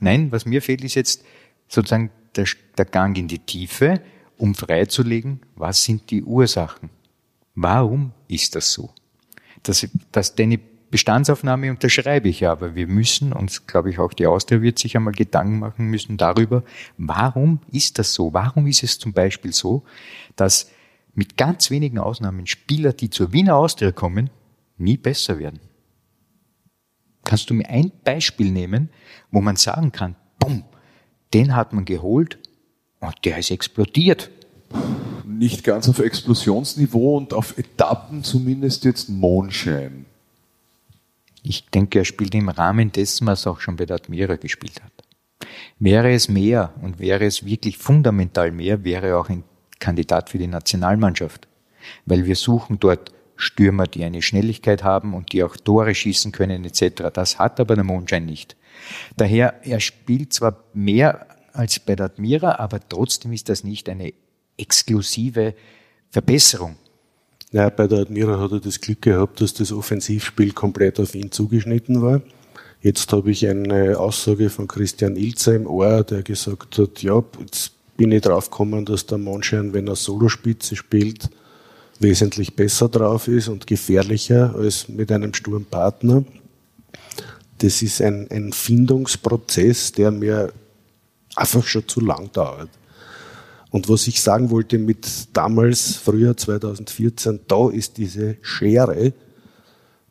nein, 0.00 0.32
was 0.32 0.46
mir 0.46 0.62
fehlt, 0.62 0.82
ist 0.84 0.94
jetzt 0.94 1.24
sozusagen 1.68 2.10
der, 2.34 2.46
der 2.76 2.84
Gang 2.84 3.16
in 3.16 3.28
die 3.28 3.38
Tiefe, 3.38 4.00
um 4.38 4.54
freizulegen, 4.54 5.40
was 5.54 5.84
sind 5.84 6.10
die 6.10 6.22
Ursachen? 6.22 6.90
Warum 7.54 8.12
ist 8.28 8.54
das 8.54 8.72
so? 8.72 8.90
Das, 9.62 9.86
das, 10.12 10.34
deine 10.34 10.60
Bestandsaufnahme 10.90 11.70
unterschreibe 11.70 12.28
ich 12.28 12.40
ja, 12.40 12.52
aber 12.52 12.74
wir 12.74 12.86
müssen, 12.86 13.32
und 13.32 13.66
glaube 13.66 13.90
ich 13.90 13.98
auch 13.98 14.12
die 14.12 14.26
Austria 14.26 14.62
wird 14.62 14.78
sich 14.78 14.96
einmal 14.96 15.14
Gedanken 15.14 15.58
machen 15.58 15.86
müssen 15.86 16.16
darüber, 16.16 16.62
warum 16.96 17.60
ist 17.72 17.98
das 17.98 18.14
so? 18.14 18.32
Warum 18.32 18.66
ist 18.66 18.82
es 18.82 18.98
zum 18.98 19.12
Beispiel 19.12 19.52
so, 19.52 19.82
dass 20.36 20.70
mit 21.14 21.36
ganz 21.36 21.70
wenigen 21.70 21.98
Ausnahmen 21.98 22.46
Spieler, 22.46 22.92
die 22.92 23.10
zur 23.10 23.32
Wiener 23.32 23.56
Austria 23.56 23.90
kommen, 23.90 24.30
nie 24.78 24.96
besser 24.96 25.38
werden? 25.38 25.60
Kannst 27.24 27.50
du 27.50 27.54
mir 27.54 27.68
ein 27.68 27.90
Beispiel 28.04 28.52
nehmen, 28.52 28.90
wo 29.32 29.40
man 29.40 29.56
sagen 29.56 29.90
kann, 29.90 30.14
bumm, 30.38 30.64
den 31.34 31.56
hat 31.56 31.72
man 31.72 31.84
geholt 31.84 32.38
und 33.00 33.14
der 33.24 33.38
ist 33.38 33.50
explodiert. 33.50 34.30
Nicht 35.24 35.64
ganz 35.64 35.88
auf 35.88 35.98
Explosionsniveau 35.98 37.16
und 37.16 37.34
auf 37.34 37.58
Etappen 37.58 38.22
zumindest 38.22 38.84
jetzt 38.84 39.08
Mondschein. 39.08 40.06
Ich 41.48 41.66
denke, 41.66 42.00
er 42.00 42.04
spielt 42.04 42.34
im 42.34 42.48
Rahmen 42.48 42.90
dessen, 42.90 43.26
was 43.28 43.46
er 43.46 43.52
auch 43.52 43.60
schon 43.60 43.76
bei 43.76 43.86
der 43.86 43.96
Admira 43.96 44.34
gespielt 44.34 44.82
hat. 44.82 44.92
Wäre 45.78 46.12
es 46.12 46.28
mehr 46.28 46.74
und 46.82 46.98
wäre 46.98 47.24
es 47.24 47.44
wirklich 47.44 47.78
fundamental 47.78 48.50
mehr, 48.50 48.82
wäre 48.82 49.08
er 49.08 49.20
auch 49.20 49.28
ein 49.28 49.44
Kandidat 49.78 50.30
für 50.30 50.38
die 50.38 50.48
Nationalmannschaft. 50.48 51.46
Weil 52.04 52.24
wir 52.24 52.34
suchen 52.34 52.80
dort 52.80 53.12
Stürmer, 53.36 53.86
die 53.86 54.02
eine 54.02 54.22
Schnelligkeit 54.22 54.82
haben 54.82 55.14
und 55.14 55.32
die 55.32 55.44
auch 55.44 55.56
Tore 55.56 55.94
schießen 55.94 56.32
können 56.32 56.64
etc. 56.64 57.10
Das 57.12 57.38
hat 57.38 57.60
aber 57.60 57.76
der 57.76 57.84
Mondschein 57.84 58.26
nicht. 58.26 58.56
Daher, 59.16 59.60
er 59.62 59.78
spielt 59.78 60.32
zwar 60.32 60.64
mehr 60.72 61.28
als 61.52 61.78
bei 61.78 61.94
der 61.94 62.06
Admira, 62.06 62.56
aber 62.58 62.80
trotzdem 62.88 63.32
ist 63.32 63.48
das 63.48 63.62
nicht 63.62 63.88
eine 63.88 64.14
exklusive 64.56 65.54
Verbesserung. 66.10 66.76
Ja, 67.52 67.70
bei 67.70 67.86
der 67.86 68.00
Admira 68.00 68.40
hat 68.40 68.52
er 68.52 68.60
das 68.60 68.80
Glück 68.80 69.02
gehabt, 69.02 69.40
dass 69.40 69.54
das 69.54 69.72
Offensivspiel 69.72 70.52
komplett 70.52 70.98
auf 70.98 71.14
ihn 71.14 71.30
zugeschnitten 71.30 72.02
war. 72.02 72.20
Jetzt 72.82 73.12
habe 73.12 73.30
ich 73.30 73.46
eine 73.48 73.98
Aussage 73.98 74.50
von 74.50 74.68
Christian 74.68 75.16
Ilzer 75.16 75.54
im 75.54 75.66
Ohr, 75.66 76.02
der 76.02 76.22
gesagt 76.22 76.78
hat, 76.78 77.02
ja, 77.02 77.22
jetzt 77.40 77.72
bin 77.96 78.12
ich 78.12 78.22
drauf 78.22 78.50
gekommen, 78.50 78.84
dass 78.84 79.06
der 79.06 79.18
Monschein, 79.18 79.72
wenn 79.72 79.88
er 79.88 79.96
Solospitze 79.96 80.76
spielt, 80.76 81.30
wesentlich 81.98 82.54
besser 82.54 82.88
drauf 82.88 83.28
ist 83.28 83.48
und 83.48 83.66
gefährlicher 83.66 84.54
als 84.54 84.88
mit 84.88 85.10
einem 85.10 85.32
Sturmpartner. 85.32 86.24
Das 87.58 87.80
ist 87.80 88.02
ein, 88.02 88.28
ein 88.30 88.52
Findungsprozess, 88.52 89.92
der 89.92 90.10
mir 90.10 90.52
einfach 91.36 91.64
schon 91.64 91.88
zu 91.88 92.00
lang 92.00 92.30
dauert. 92.32 92.68
Und 93.70 93.88
was 93.88 94.06
ich 94.06 94.22
sagen 94.22 94.50
wollte 94.50 94.78
mit 94.78 95.06
damals, 95.32 95.96
früher 95.96 96.36
2014, 96.36 97.40
da 97.48 97.68
ist 97.70 97.98
diese 97.98 98.36
Schere 98.40 99.12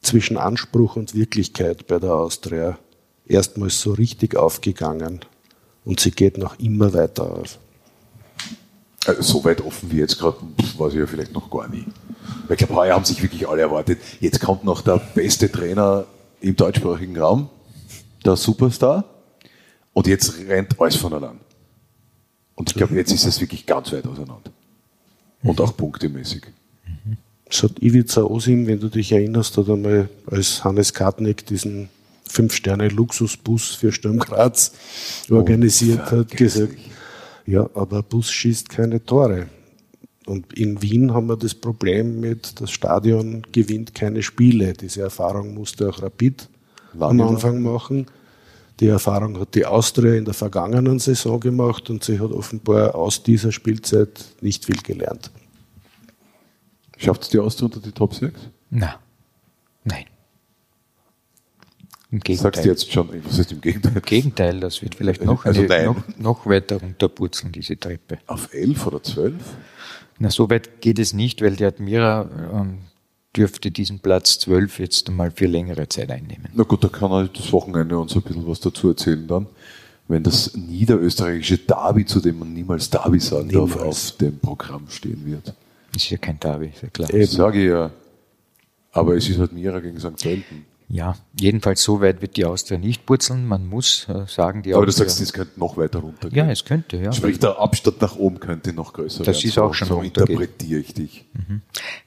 zwischen 0.02 0.38
Anspruch 0.38 0.96
und 0.96 1.16
Wirklichkeit 1.16 1.88
bei 1.88 2.00
der 2.00 2.14
Austria 2.14 2.78
erstmals 3.26 3.82
so 3.82 3.94
richtig 3.94 4.36
aufgegangen. 4.36 5.22
Und 5.84 6.00
sie 6.00 6.12
geht 6.12 6.38
noch 6.38 6.60
immer 6.60 6.94
weiter 6.94 7.24
auf. 7.24 7.60
Also 9.06 9.22
so 9.22 9.46
weit 9.46 9.62
offen 9.62 9.92
wie 9.92 9.98
jetzt 9.98 10.18
gerade, 10.18 10.38
war 10.78 10.90
sie 10.90 11.00
ja 11.00 11.06
vielleicht 11.06 11.34
noch 11.34 11.50
gar 11.50 11.68
nie. 11.68 11.86
Ich 12.50 12.58
glaube, 12.58 12.76
heuer 12.76 12.96
haben 12.96 13.06
sich 13.06 13.22
wirklich 13.22 13.48
alle 13.48 13.62
erwartet. 13.62 14.00
Jetzt 14.20 14.42
kommt 14.42 14.64
noch 14.64 14.82
der 14.82 14.98
beste 15.14 15.52
Trainer 15.52 16.06
im 16.42 16.56
deutschsprachigen 16.56 17.18
Raum, 17.18 17.50
der 18.24 18.36
Superstar. 18.36 19.06
Und 19.94 20.08
jetzt 20.08 20.40
rennt 20.48 20.80
alles 20.80 20.96
von 20.96 21.14
allein. 21.14 21.40
Und 22.56 22.70
ich 22.70 22.76
glaube, 22.76 22.96
jetzt 22.96 23.12
ist 23.12 23.26
es 23.26 23.42
wirklich 23.42 23.66
ganz 23.66 23.92
weit 23.92 24.08
auseinander. 24.08 24.52
Und 25.44 25.62
auch 25.62 25.76
punktemäßig. 25.76 26.44
Es 27.48 27.62
hat 27.62 27.82
Ivica 27.82 28.22
Osim, 28.22 28.66
wenn 28.66 28.80
du 28.80 28.90
dich 28.90 29.12
erinnerst, 29.12 29.58
hat 29.58 29.70
einmal 29.70 30.10
als 30.26 30.64
Hannes 30.64 30.94
Kartnick 30.94 31.46
diesen 31.46 31.90
Fünf-Sterne-Luxusbus 32.28 33.76
für 33.76 33.92
Sturm 33.92 34.18
Graz 34.18 34.72
organisiert 35.30 36.12
hat, 36.12 36.32
gesagt, 36.32 36.78
ja, 37.46 37.70
aber 37.76 38.02
Bus 38.02 38.32
schießt 38.32 38.70
keine 38.70 39.04
Tore. 39.04 39.48
Und 40.26 40.54
in 40.54 40.82
Wien 40.82 41.14
haben 41.14 41.28
wir 41.28 41.38
das 41.38 41.54
Problem 41.54 42.20
mit, 42.20 42.60
das 42.60 42.72
Stadion 42.72 43.44
gewinnt 43.52 43.94
keine 43.94 44.24
Spiele. 44.24 44.74
Diese 44.74 45.02
Erfahrung 45.02 45.54
musste 45.54 45.88
auch 45.88 46.02
Rapid 46.02 46.50
am 47.00 47.22
Anfang 47.22 47.62
machen. 47.62 48.08
Die 48.80 48.88
Erfahrung 48.88 49.40
hat 49.40 49.56
die 49.56 49.66
Austria 49.66 50.16
in 50.16 50.26
der 50.26 50.34
vergangenen 50.34 51.00
Saison 51.00 51.40
gemacht 51.40 51.90
und 51.90 52.04
sie 52.04 52.20
hat 52.20 52.32
offenbar 52.32 52.96
aus 52.96 53.24
dieser 53.24 53.52
Spielzeit 53.52 54.26
nicht 54.42 54.66
viel 54.66 54.82
gelernt. 54.82 55.32
Schafft 56.98 57.24
es 57.24 57.30
die 57.30 57.40
Austria 57.40 57.66
unter 57.68 57.80
die 57.80 57.92
Top 57.92 58.14
6? 58.14 58.34
Na, 58.70 59.00
nein. 59.84 60.06
Im 62.12 62.20
Gegenteil. 62.20 62.52
Sagst 62.54 62.66
du 62.66 62.70
jetzt 62.70 62.92
schon, 62.92 63.10
was 63.26 63.40
ist 63.40 63.52
im 63.52 63.62
Gegenteil? 63.62 63.94
Im 63.96 64.02
Gegenteil, 64.02 64.60
das 64.60 64.82
wird 64.82 64.96
vielleicht 64.96 65.24
noch, 65.24 65.46
also 65.46 65.62
eine, 65.62 65.86
noch, 65.86 66.18
noch 66.18 66.46
weiter 66.46 66.78
runterpurzeln, 66.82 67.52
diese 67.52 67.78
Treppe. 67.78 68.20
Auf 68.28 68.54
11 68.54 68.88
oder 68.88 69.04
12? 69.04 69.34
Na, 70.20 70.30
so 70.30 70.50
weit 70.50 70.82
geht 70.82 71.00
es 71.00 71.14
nicht, 71.14 71.42
weil 71.42 71.56
die 71.56 71.66
Admira 71.66 72.30
ähm, 72.54 72.80
dürfte 73.36 73.72
diesen 73.72 74.00
Platz 74.00 74.40
12 74.40 74.80
jetzt 74.80 75.10
einmal 75.10 75.32
für 75.32 75.46
längere 75.48 75.88
Zeit 75.90 76.12
einnehmen. 76.12 76.48
Na 76.54 76.64
gut, 76.64 76.84
da 76.84 76.88
kann 76.88 77.12
er 77.12 77.28
das 77.28 77.52
Wochenende 77.52 77.98
uns 77.98 78.16
ein 78.16 78.22
bisschen 78.22 78.48
was 78.48 78.60
dazu 78.60 78.90
erzählen 78.90 79.28
dann. 79.28 79.48
Wenn 80.08 80.24
das 80.24 80.56
niederösterreichische 80.56 81.58
Derby, 81.58 82.06
zu 82.06 82.20
dem 82.20 82.40
man 82.40 82.54
niemals 82.54 82.90
Derby 82.90 83.20
sagen 83.20 83.48
niemals. 83.48 83.74
darf, 83.74 83.82
auf 83.82 84.12
dem 84.18 84.38
Programm 84.40 84.88
stehen 84.90 85.26
wird. 85.26 85.54
Ist 85.96 86.10
ja 86.10 86.18
kein 86.18 86.40
Derby, 86.40 86.68
ist 86.68 86.84
ja 86.84 86.90
klar. 86.90 87.14
Ich 87.14 87.32
sage 87.32 87.66
ja. 87.66 87.92
Aber 88.92 89.16
es 89.16 89.28
ist 89.28 89.40
halt 89.40 89.52
Mira 89.52 89.80
gegen 89.80 90.00
St. 90.00 90.22
Pölten. 90.22 90.66
Ja, 90.88 91.16
jedenfalls 91.40 91.82
so 91.82 92.00
weit 92.00 92.22
wird 92.22 92.38
die 92.38 92.46
Austria 92.46 92.78
nicht 92.78 93.06
purzeln. 93.06 93.48
Man 93.48 93.68
muss 93.68 94.08
äh, 94.08 94.26
sagen, 94.28 94.62
die 94.62 94.74
Aber 94.74 94.86
Austria, 94.86 95.06
du 95.06 95.10
sagst, 95.10 95.22
es 95.22 95.34
könnte 95.34 95.60
noch 95.60 95.78
weiter 95.78 96.00
runtergehen. 96.00 96.46
Ja, 96.46 96.52
es 96.52 96.64
könnte, 96.64 96.98
ja. 96.98 97.12
Sprich, 97.12 97.40
der 97.40 97.60
Abstand 97.60 98.02
nach 98.02 98.16
oben 98.16 98.40
könnte 98.40 98.72
noch 98.72 98.94
größer 98.94 99.24
das 99.24 99.28
werden. 99.28 99.36
Das 99.36 99.44
ist 99.44 99.58
auch 99.58 99.74
schon 99.74 99.88
so 99.88 100.02
interpretiere 100.02 100.80
ich 100.80 100.94
dich. 100.94 101.26
Mhm. 101.34 101.62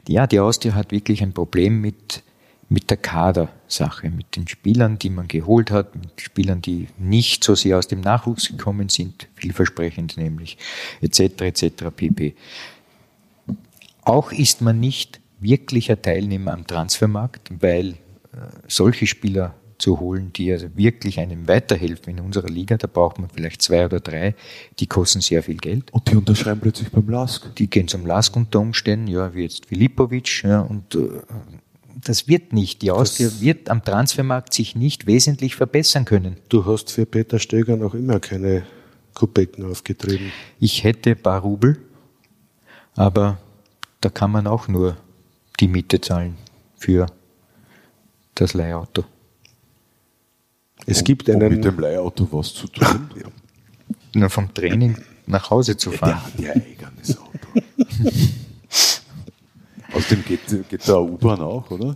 Ja, 0.07 0.27
die 0.27 0.39
Austria 0.39 0.75
hat 0.75 0.93
wirklich 0.93 1.23
ein 1.23 1.33
Problem 1.33 1.81
mit, 1.81 2.23
mit 2.69 2.89
der 2.89 2.99
Kadersache, 2.99 4.11
mit 4.11 4.37
den 4.37 4.47
Spielern, 4.47 4.99
die 4.99 5.11
man 5.11 5.27
geholt 5.27 5.73
hat, 5.73 5.97
mit 5.97 6.21
Spielern, 6.21 6.63
die 6.63 6.87
nicht 6.99 7.43
so 7.43 7.57
sehr 7.57 7.79
aus 7.79 7.89
dem 7.89 8.01
Nachwuchs 8.01 8.49
gekommen 8.49 8.91
sind, 8.91 9.27
vielversprechend 9.35 10.17
nämlich, 10.17 10.57
etc., 11.01 11.41
etc., 11.41 11.67
pp. 11.97 12.37
Auch 14.05 14.31
ist 14.31 14.63
man 14.63 14.79
nicht 14.79 15.21
wirklicher 15.41 16.01
Teilnehmer 16.01 16.53
am 16.53 16.67
Transfermarkt, 16.67 17.51
weil 17.61 17.97
solche 18.67 19.07
Spieler 19.07 19.55
zu 19.79 20.01
holen, 20.01 20.33
die 20.33 20.53
also 20.53 20.67
wirklich 20.75 21.21
einem 21.21 21.47
weiterhelfen 21.47 22.19
in 22.19 22.25
unserer 22.25 22.49
Liga. 22.49 22.77
Da 22.77 22.89
braucht 22.89 23.19
man 23.19 23.31
vielleicht 23.31 23.63
zwei 23.63 23.85
oder 23.85 24.01
drei, 24.01 24.35
die 24.81 24.87
kosten 24.87 25.21
sehr 25.21 25.43
viel 25.43 25.57
Geld. 25.57 25.93
Und 25.93 26.11
die 26.11 26.17
unterschreiben 26.17 26.61
plötzlich 26.61 26.91
beim 26.91 27.09
Lask. 27.09 27.55
Die 27.57 27.71
gehen 27.71 27.89
zum 27.89 28.05
Lask 28.05 28.35
unter 28.37 28.61
Umständen, 28.61 29.07
ja, 29.07 29.35
wie 29.35 29.43
jetzt 29.43 29.67
Filipovic, 29.67 30.43
ja, 30.43 30.61
und 30.61 30.95
äh, 30.95 31.09
das 32.05 32.29
wird 32.29 32.53
nicht. 32.53 32.83
Die 32.83 32.91
Austria 32.91 33.29
das 33.29 33.41
wird 33.41 33.71
am 33.71 33.85
Transfermarkt 33.85 34.53
sich 34.53 34.77
nicht 34.77 35.07
wesentlich 35.07 35.57
verbessern 35.57 36.05
können. 36.05 36.37
Du 36.49 36.65
hast 36.65 36.93
für 36.93 37.07
Peter 37.07 37.39
Stöger 37.39 37.77
noch 37.77 37.95
immer 37.95 38.21
keine 38.21 38.65
Kubecken 39.15 39.65
aufgetrieben. 39.65 40.33
Ich 40.61 40.85
hätte 40.85 41.11
ein 41.11 41.23
paar 41.23 41.41
Rubel, 41.41 41.79
aber 42.95 43.39
da 44.01 44.11
kann 44.11 44.31
man 44.31 44.47
auch 44.47 44.69
nur 44.69 44.97
die 45.59 45.67
Miete 45.67 46.01
zahlen 46.01 46.37
für 46.77 47.07
das 48.41 48.55
Leihauto. 48.55 49.05
Es 50.87 51.05
gibt 51.05 51.29
einen. 51.29 51.43
Um 51.43 51.49
mit 51.55 51.65
dem 51.65 51.79
Leihauto 51.79 52.29
was 52.31 52.55
zu 52.55 52.69
tun? 52.69 53.11
ja. 53.17 53.29
Nur 54.15 54.31
vom 54.31 54.53
Training 54.55 54.97
nach 55.27 55.51
Hause 55.51 55.77
zu 55.77 55.91
fahren. 55.91 56.21
Der 56.39 56.55
hat 56.55 56.57
ja 56.57 56.63
eigenes 56.63 57.19
Auto. 57.19 57.49
Außerdem 59.93 60.25
geht, 60.25 60.69
geht 60.69 60.87
der 60.87 61.01
U-Bahn 61.01 61.41
auch, 61.41 61.71
oder? 61.71 61.95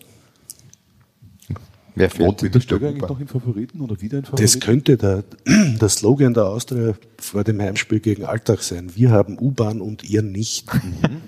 Wer 1.94 2.08
fährt 2.08 2.38
Peter 2.38 2.60
Stöger 2.60 2.88
eigentlich 2.88 3.08
noch 3.08 3.20
in 3.20 3.28
Favoriten 3.28 3.80
oder 3.80 4.00
wieder 4.00 4.18
in 4.18 4.24
Favoriten? 4.24 4.42
Das 4.42 4.60
könnte 4.60 4.96
der, 4.96 5.24
der 5.46 5.88
Slogan 5.88 6.32
der 6.32 6.46
Austria 6.46 6.94
vor 7.18 7.44
dem 7.44 7.60
Heimspiel 7.60 8.00
gegen 8.00 8.24
Alltag 8.24 8.62
sein. 8.62 8.92
Wir 8.94 9.10
haben 9.10 9.38
U-Bahn 9.38 9.80
und 9.80 10.02
ihr 10.04 10.22
nicht. 10.22 10.72
Mhm. 10.72 11.20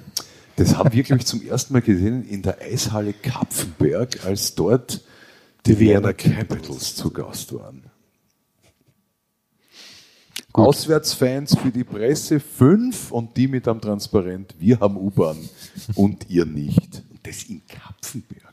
Das 0.57 0.77
haben 0.77 0.93
wir, 0.93 1.03
glaube 1.03 1.21
ich, 1.21 1.27
zum 1.27 1.43
ersten 1.43 1.73
Mal 1.73 1.83
gesehen 1.83 2.25
in 2.29 2.43
der 2.43 2.61
Eishalle 2.61 3.13
Kapfenberg, 3.13 4.25
als 4.25 4.55
dort 4.55 5.03
die 5.67 5.79
Vienna 5.79 6.13
Capitals 6.13 6.95
zu 6.95 7.11
Gast 7.11 7.53
waren. 7.55 7.91
Gut. 10.53 10.67
Auswärtsfans 10.67 11.57
für 11.59 11.73
die 11.73 11.83
Presse 11.83 12.39
fünf 12.39 13.11
und 13.11 13.37
die 13.37 13.49
mit 13.49 13.67
am 13.67 13.81
Transparent. 13.81 14.55
Wir 14.61 14.79
haben 14.79 14.97
U-Bahn 14.97 15.37
und 15.97 16.31
ihr 16.31 16.45
nicht. 16.45 17.03
Und 17.11 17.27
das 17.27 17.43
in 17.45 17.67
Kapfenberg. 17.67 18.44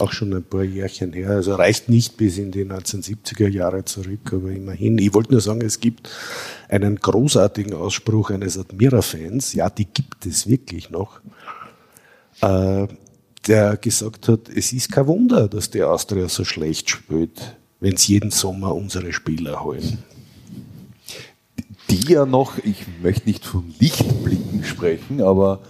Auch 0.00 0.12
schon 0.12 0.32
ein 0.34 0.42
paar 0.42 0.62
Jährchen 0.62 1.12
her. 1.12 1.30
Also 1.30 1.54
reicht 1.54 1.88
nicht 1.88 2.16
bis 2.16 2.38
in 2.38 2.50
die 2.50 2.64
1970er 2.64 3.48
Jahre 3.48 3.84
zurück, 3.84 4.32
aber 4.32 4.50
immerhin. 4.50 4.98
Ich 4.98 5.12
wollte 5.14 5.32
nur 5.32 5.40
sagen, 5.40 5.62
es 5.62 5.80
gibt 5.80 6.10
einen 6.68 6.96
großartigen 6.96 7.74
Ausspruch 7.74 8.30
eines 8.30 8.58
Admira-Fans, 8.58 9.52
ja, 9.54 9.68
die 9.68 9.84
gibt 9.84 10.24
es 10.26 10.46
wirklich 10.46 10.90
noch, 10.90 11.20
äh, 12.40 12.86
der 13.46 13.76
gesagt 13.76 14.28
hat, 14.28 14.48
es 14.48 14.72
ist 14.72 14.90
kein 14.90 15.06
Wunder, 15.06 15.48
dass 15.48 15.70
die 15.70 15.82
Austria 15.82 16.28
so 16.28 16.44
schlecht 16.44 16.88
spielt, 16.90 17.56
wenn 17.80 17.96
sie 17.96 18.14
jeden 18.14 18.30
Sommer 18.30 18.74
unsere 18.74 19.12
Spieler 19.12 19.62
holen. 19.62 19.98
Die 21.90 22.12
ja 22.12 22.24
noch, 22.24 22.58
ich 22.58 22.86
möchte 23.02 23.28
nicht 23.28 23.44
von 23.44 23.74
Lichtblicken 23.78 24.64
sprechen, 24.64 25.20
aber 25.20 25.60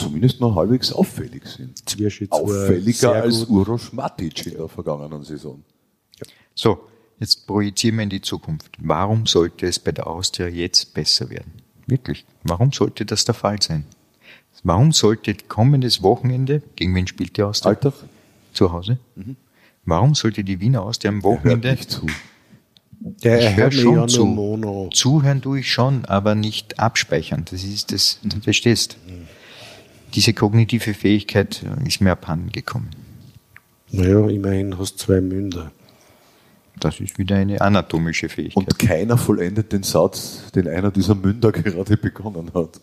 zumindest 0.00 0.40
noch 0.40 0.56
halbwegs 0.56 0.92
auffällig 0.92 1.46
sind. 1.46 1.88
Zwirschitz 1.88 2.32
Auffälliger 2.32 3.12
als 3.12 3.44
Uroš 3.44 3.92
Matic 3.92 4.46
in 4.46 4.54
der 4.54 4.68
vergangenen 4.68 5.22
Saison. 5.22 5.62
So, 6.54 6.88
jetzt 7.18 7.46
projizieren 7.46 7.96
wir 7.96 8.04
in 8.04 8.10
die 8.10 8.20
Zukunft. 8.22 8.72
Warum 8.78 9.26
sollte 9.26 9.66
es 9.66 9.78
bei 9.78 9.92
der 9.92 10.06
Austria 10.06 10.48
jetzt 10.48 10.94
besser 10.94 11.30
werden? 11.30 11.52
Wirklich. 11.86 12.24
Warum 12.42 12.72
sollte 12.72 13.04
das 13.04 13.24
der 13.24 13.34
Fall 13.34 13.60
sein? 13.60 13.84
Warum 14.62 14.92
sollte 14.92 15.34
kommendes 15.34 16.02
Wochenende, 16.02 16.62
gegen 16.76 16.94
wen 16.94 17.06
spielt 17.06 17.36
die 17.36 17.42
Austria? 17.42 17.70
Alltag? 17.70 17.94
Zu 18.52 18.72
Hause? 18.72 18.98
Warum 19.84 20.14
sollte 20.14 20.44
die 20.44 20.60
Wiener 20.60 20.82
Austria 20.82 21.10
am 21.10 21.22
Wochenende 21.22 21.70
nicht 21.70 21.90
zu. 21.90 22.06
Der 23.00 23.38
Ich 23.38 23.56
hör 23.56 23.56
hört 23.56 23.74
mir 23.74 23.80
schon 23.80 23.94
ja 23.94 24.06
zu. 24.06 24.26
Mono. 24.26 24.90
Zuhören 24.92 25.40
tue 25.40 25.60
ich 25.60 25.72
schon, 25.72 26.04
aber 26.04 26.34
nicht 26.34 26.78
abspeichern. 26.78 27.46
Das 27.50 27.64
ist 27.64 27.92
das, 27.92 28.18
du 28.22 28.40
verstehst. 28.40 28.98
Diese 30.14 30.34
kognitive 30.34 30.94
Fähigkeit 30.94 31.62
äh, 31.62 31.86
ist 31.86 32.00
mir 32.00 32.12
abhanden 32.12 32.50
gekommen. 32.50 32.90
Naja, 33.90 34.28
immerhin 34.28 34.78
hast 34.78 34.94
du 34.94 34.98
zwei 34.98 35.20
Münder. 35.20 35.72
Das 36.78 37.00
ist 37.00 37.18
wieder 37.18 37.36
eine 37.36 37.60
anatomische 37.60 38.28
Fähigkeit. 38.28 38.56
Und 38.56 38.78
keiner 38.78 39.18
vollendet 39.18 39.72
den 39.72 39.82
Satz, 39.82 40.50
den 40.54 40.68
einer 40.68 40.90
dieser 40.90 41.14
Münder 41.14 41.52
gerade 41.52 41.96
begonnen 41.96 42.52
hat. 42.54 42.80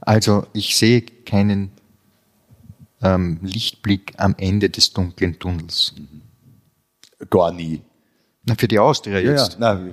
Also 0.00 0.46
ich 0.52 0.76
sehe 0.76 1.02
keinen 1.02 1.72
ähm, 3.02 3.38
Lichtblick 3.42 4.14
am 4.16 4.34
Ende 4.38 4.70
des 4.70 4.92
dunklen 4.92 5.38
Tunnels. 5.38 5.94
Gar 7.28 7.52
nie. 7.52 7.82
Na, 8.44 8.54
für 8.56 8.68
die 8.68 8.78
Austria 8.78 9.18
jetzt. 9.18 9.58
Nein, 9.58 9.92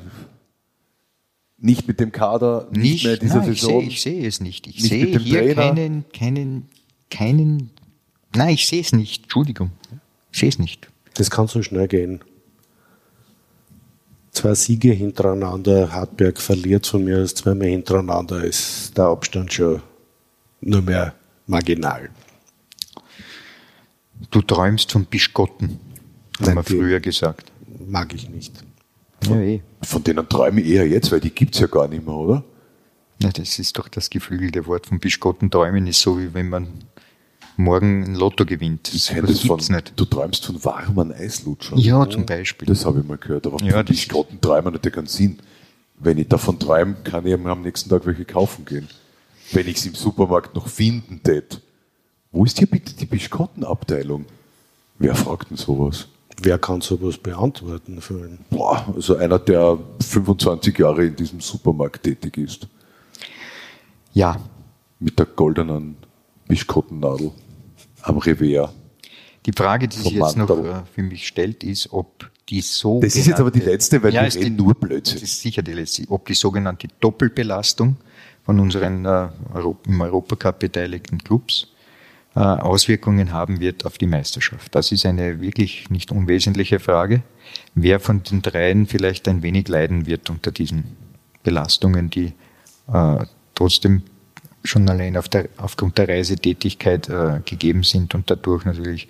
nicht 1.57 1.87
mit 1.87 1.99
dem 1.99 2.11
Kader, 2.11 2.67
nicht, 2.71 2.81
Nicht, 2.81 3.03
mehr 3.03 3.13
in 3.15 3.19
dieser 3.19 3.39
nein, 3.39 3.51
ich 3.51 3.61
Saison. 3.61 3.79
sehe, 3.81 3.89
ich 3.89 4.01
sehe 4.01 4.27
es 4.27 4.39
nicht. 4.41 4.67
Ich 4.67 4.83
sehe 4.83 5.17
hier 5.19 5.39
Trainer. 5.39 5.55
keinen, 5.55 6.05
keinen, 6.13 6.69
keinen, 7.09 7.69
nein, 8.35 8.53
ich 8.53 8.67
sehe 8.67 8.81
es 8.81 8.91
nicht. 8.93 9.23
Entschuldigung. 9.23 9.71
Ich 10.31 10.39
sehe 10.39 10.49
es 10.49 10.59
nicht. 10.59 10.87
Das 11.15 11.31
kann 11.31 11.47
so 11.47 11.63
schnell 11.63 11.87
gehen. 11.87 12.21
Zwei 14.31 14.53
Siege 14.53 14.91
hintereinander, 14.91 15.91
Hartberg 15.91 16.39
verliert 16.39 16.85
von 16.85 17.03
mir 17.03 17.23
aus 17.23 17.33
zweimal 17.33 17.69
hintereinander, 17.69 18.43
ist 18.43 18.95
der 18.95 19.05
Abstand 19.05 19.51
schon 19.51 19.81
nur 20.61 20.83
mehr 20.83 21.15
marginal. 21.47 22.11
Du 24.29 24.43
träumst 24.43 24.91
von 24.91 25.05
Bischgotten, 25.05 25.79
haben 26.39 26.53
wir 26.53 26.63
früher 26.63 26.99
gesagt. 26.99 27.51
Mag 27.87 28.13
ich 28.13 28.29
nicht. 28.29 28.53
Ja, 29.25 29.35
eh. 29.39 29.61
Von 29.81 30.03
denen 30.03 30.27
träume 30.27 30.61
ich 30.61 30.67
eher 30.69 30.87
jetzt, 30.87 31.11
weil 31.11 31.19
die 31.19 31.31
gibt's 31.31 31.59
ja 31.59 31.67
gar 31.67 31.87
nicht 31.87 32.05
mehr, 32.05 32.15
oder? 32.15 32.43
Na, 33.19 33.29
das 33.29 33.57
ist 33.57 33.77
doch 33.77 33.87
das 33.87 34.09
geflügelte 34.09 34.65
Wort 34.67 34.87
von 34.87 34.99
Bischgotten 34.99 35.49
träumen, 35.49 35.87
ist 35.87 36.01
so, 36.01 36.19
wie 36.19 36.33
wenn 36.33 36.49
man 36.49 36.67
morgen 37.57 38.03
ein 38.03 38.15
Lotto 38.15 38.45
gewinnt. 38.45 38.93
Das 38.93 39.07
Das, 39.07 39.29
es 39.29 39.41
von, 39.41 39.59
nicht. 39.69 39.93
Du 39.95 40.05
träumst 40.05 40.45
von 40.45 40.63
warmen 40.63 41.11
Eislutschern. 41.11 41.79
Ja, 41.79 42.07
zum 42.07 42.25
Beispiel. 42.25 42.67
Das 42.67 42.85
habe 42.85 42.99
ich 42.99 43.05
mal 43.05 43.17
gehört, 43.17 43.47
aber 43.47 43.63
Ja, 43.63 43.73
von 43.73 43.85
Bischkotten 43.85 44.39
träumen 44.39 44.73
hat 44.73 44.85
ja 44.85 44.91
keinen 44.91 45.07
Sinn. 45.07 45.39
Wenn 45.99 46.19
ich 46.19 46.27
davon 46.27 46.59
träume, 46.59 46.95
kann 47.03 47.25
ich 47.25 47.33
am 47.33 47.61
nächsten 47.63 47.89
Tag 47.89 48.05
welche 48.05 48.25
kaufen 48.25 48.65
gehen. 48.65 48.87
Wenn 49.51 49.67
ich 49.67 49.77
es 49.77 49.85
im 49.85 49.95
Supermarkt 49.95 50.53
noch 50.55 50.67
finden 50.67 51.21
tät. 51.23 51.61
Wo 52.31 52.45
ist 52.45 52.59
hier 52.59 52.67
bitte 52.67 52.93
die 52.93 53.05
Bischkottenabteilung? 53.05 54.25
Wer 54.99 55.15
fragt 55.15 55.49
denn 55.49 55.57
sowas? 55.57 56.07
Wer 56.41 56.57
kann 56.59 56.81
sowas 56.81 57.17
beantworten? 57.17 57.99
Für 58.01 58.15
einen? 58.15 58.45
Boah, 58.49 58.85
also 58.95 59.15
einer, 59.17 59.39
der 59.39 59.77
25 60.01 60.77
Jahre 60.77 61.05
in 61.05 61.15
diesem 61.15 61.39
Supermarkt 61.39 62.03
tätig 62.03 62.37
ist. 62.37 62.67
Ja, 64.13 64.37
Mit 64.99 65.17
der 65.19 65.25
goldenen 65.27 65.97
Bischkottennadel 66.47 67.31
am 68.03 68.17
Revers. 68.17 68.71
die 69.45 69.51
Frage, 69.51 69.87
die 69.87 69.97
sich 69.97 70.11
jetzt 70.13 70.37
noch 70.37 70.49
Mantel. 70.49 70.71
äh, 70.71 70.81
für 70.93 71.03
mich 71.03 71.27
stellt, 71.27 71.63
ist, 71.63 71.91
ob 71.91 72.29
die 72.49 72.61
so 72.61 72.99
Das 73.01 73.15
ist 73.15 73.27
jetzt 73.27 73.39
aber 73.39 73.51
die 73.51 73.59
letzte, 73.59 74.01
weil 74.01 74.13
wir 74.13 74.25
ist 74.25 74.37
reden 74.37 74.57
die- 74.57 74.63
nur 74.63 74.73
Blödsinn. 74.75 75.15
Das 75.19 75.23
ist 75.23 75.41
sicher 75.41 75.61
die 75.61 75.73
letzte. 75.73 76.03
Ob 76.09 76.25
die 76.27 76.33
sogenannte 76.33 76.87
Doppelbelastung 76.99 77.97
von 78.43 78.59
unseren 78.59 79.05
äh, 79.05 79.29
Euro 79.53 79.77
im 79.85 79.99
Europacup 80.01 80.59
beteiligten 80.59 81.17
Clubs 81.19 81.63
äh, 81.63 81.76
Auswirkungen 82.39 83.31
haben 83.31 83.59
wird 83.59 83.85
auf 83.85 83.97
die 83.97 84.07
Meisterschaft. 84.07 84.75
Das 84.75 84.91
ist 84.91 85.05
eine 85.05 85.41
wirklich 85.41 85.89
nicht 85.89 86.11
unwesentliche 86.11 86.79
Frage. 86.79 87.23
Wer 87.73 87.99
von 87.99 88.23
den 88.23 88.41
dreien 88.41 88.85
vielleicht 88.85 89.27
ein 89.27 89.41
wenig 89.41 89.67
leiden 89.67 90.05
wird 90.05 90.29
unter 90.29 90.51
diesen 90.51 90.97
Belastungen, 91.43 92.09
die 92.09 92.33
äh, 92.91 93.25
trotzdem 93.55 94.03
schon 94.63 94.89
allein 94.89 95.17
auf 95.17 95.29
der, 95.29 95.49
aufgrund 95.57 95.97
der 95.97 96.09
Reisetätigkeit 96.09 97.09
äh, 97.09 97.39
gegeben 97.45 97.83
sind 97.83 98.13
und 98.13 98.29
dadurch 98.29 98.65
natürlich 98.65 99.07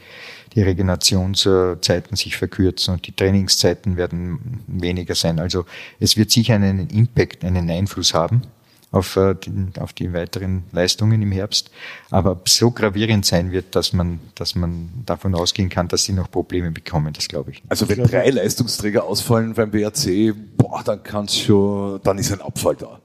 die 0.53 0.61
Regenerationszeiten 0.61 2.15
sich 2.15 2.37
verkürzen 2.37 2.93
und 2.93 3.07
die 3.07 3.11
Trainingszeiten 3.11 3.97
werden 3.97 4.63
weniger 4.67 5.15
sein. 5.15 5.39
Also 5.39 5.65
es 5.99 6.15
wird 6.15 6.31
sicher 6.31 6.55
einen 6.55 6.89
Impact, 6.89 7.43
einen 7.43 7.69
Einfluss 7.69 8.13
haben 8.13 8.43
auf, 8.91 9.15
äh, 9.15 9.35
den, 9.35 9.73
auf 9.79 9.93
die 9.93 10.13
weiteren 10.13 10.63
Leistungen 10.71 11.21
im 11.21 11.31
Herbst. 11.31 11.71
Aber 12.09 12.39
so 12.45 12.71
gravierend 12.71 13.25
sein 13.25 13.51
wird, 13.51 13.75
dass 13.75 13.93
man, 13.93 14.19
dass 14.35 14.55
man 14.55 14.89
davon 15.05 15.35
ausgehen 15.35 15.69
kann, 15.69 15.87
dass 15.87 16.03
sie 16.03 16.13
noch 16.13 16.31
Probleme 16.31 16.71
bekommen, 16.71 17.13
das 17.13 17.27
glaube 17.27 17.51
ich 17.51 17.63
nicht. 17.63 17.71
Also 17.71 17.89
wenn 17.89 18.03
drei 18.03 18.29
Leistungsträger 18.29 19.03
ausfallen 19.03 19.53
beim 19.53 19.73
WRC, 19.73 20.33
boah, 20.55 20.83
dann 20.83 21.03
kann's 21.03 21.37
schon, 21.37 21.99
dann 22.03 22.17
ist 22.17 22.31
ein 22.31 22.41
Abfall 22.41 22.75
da. 22.75 22.99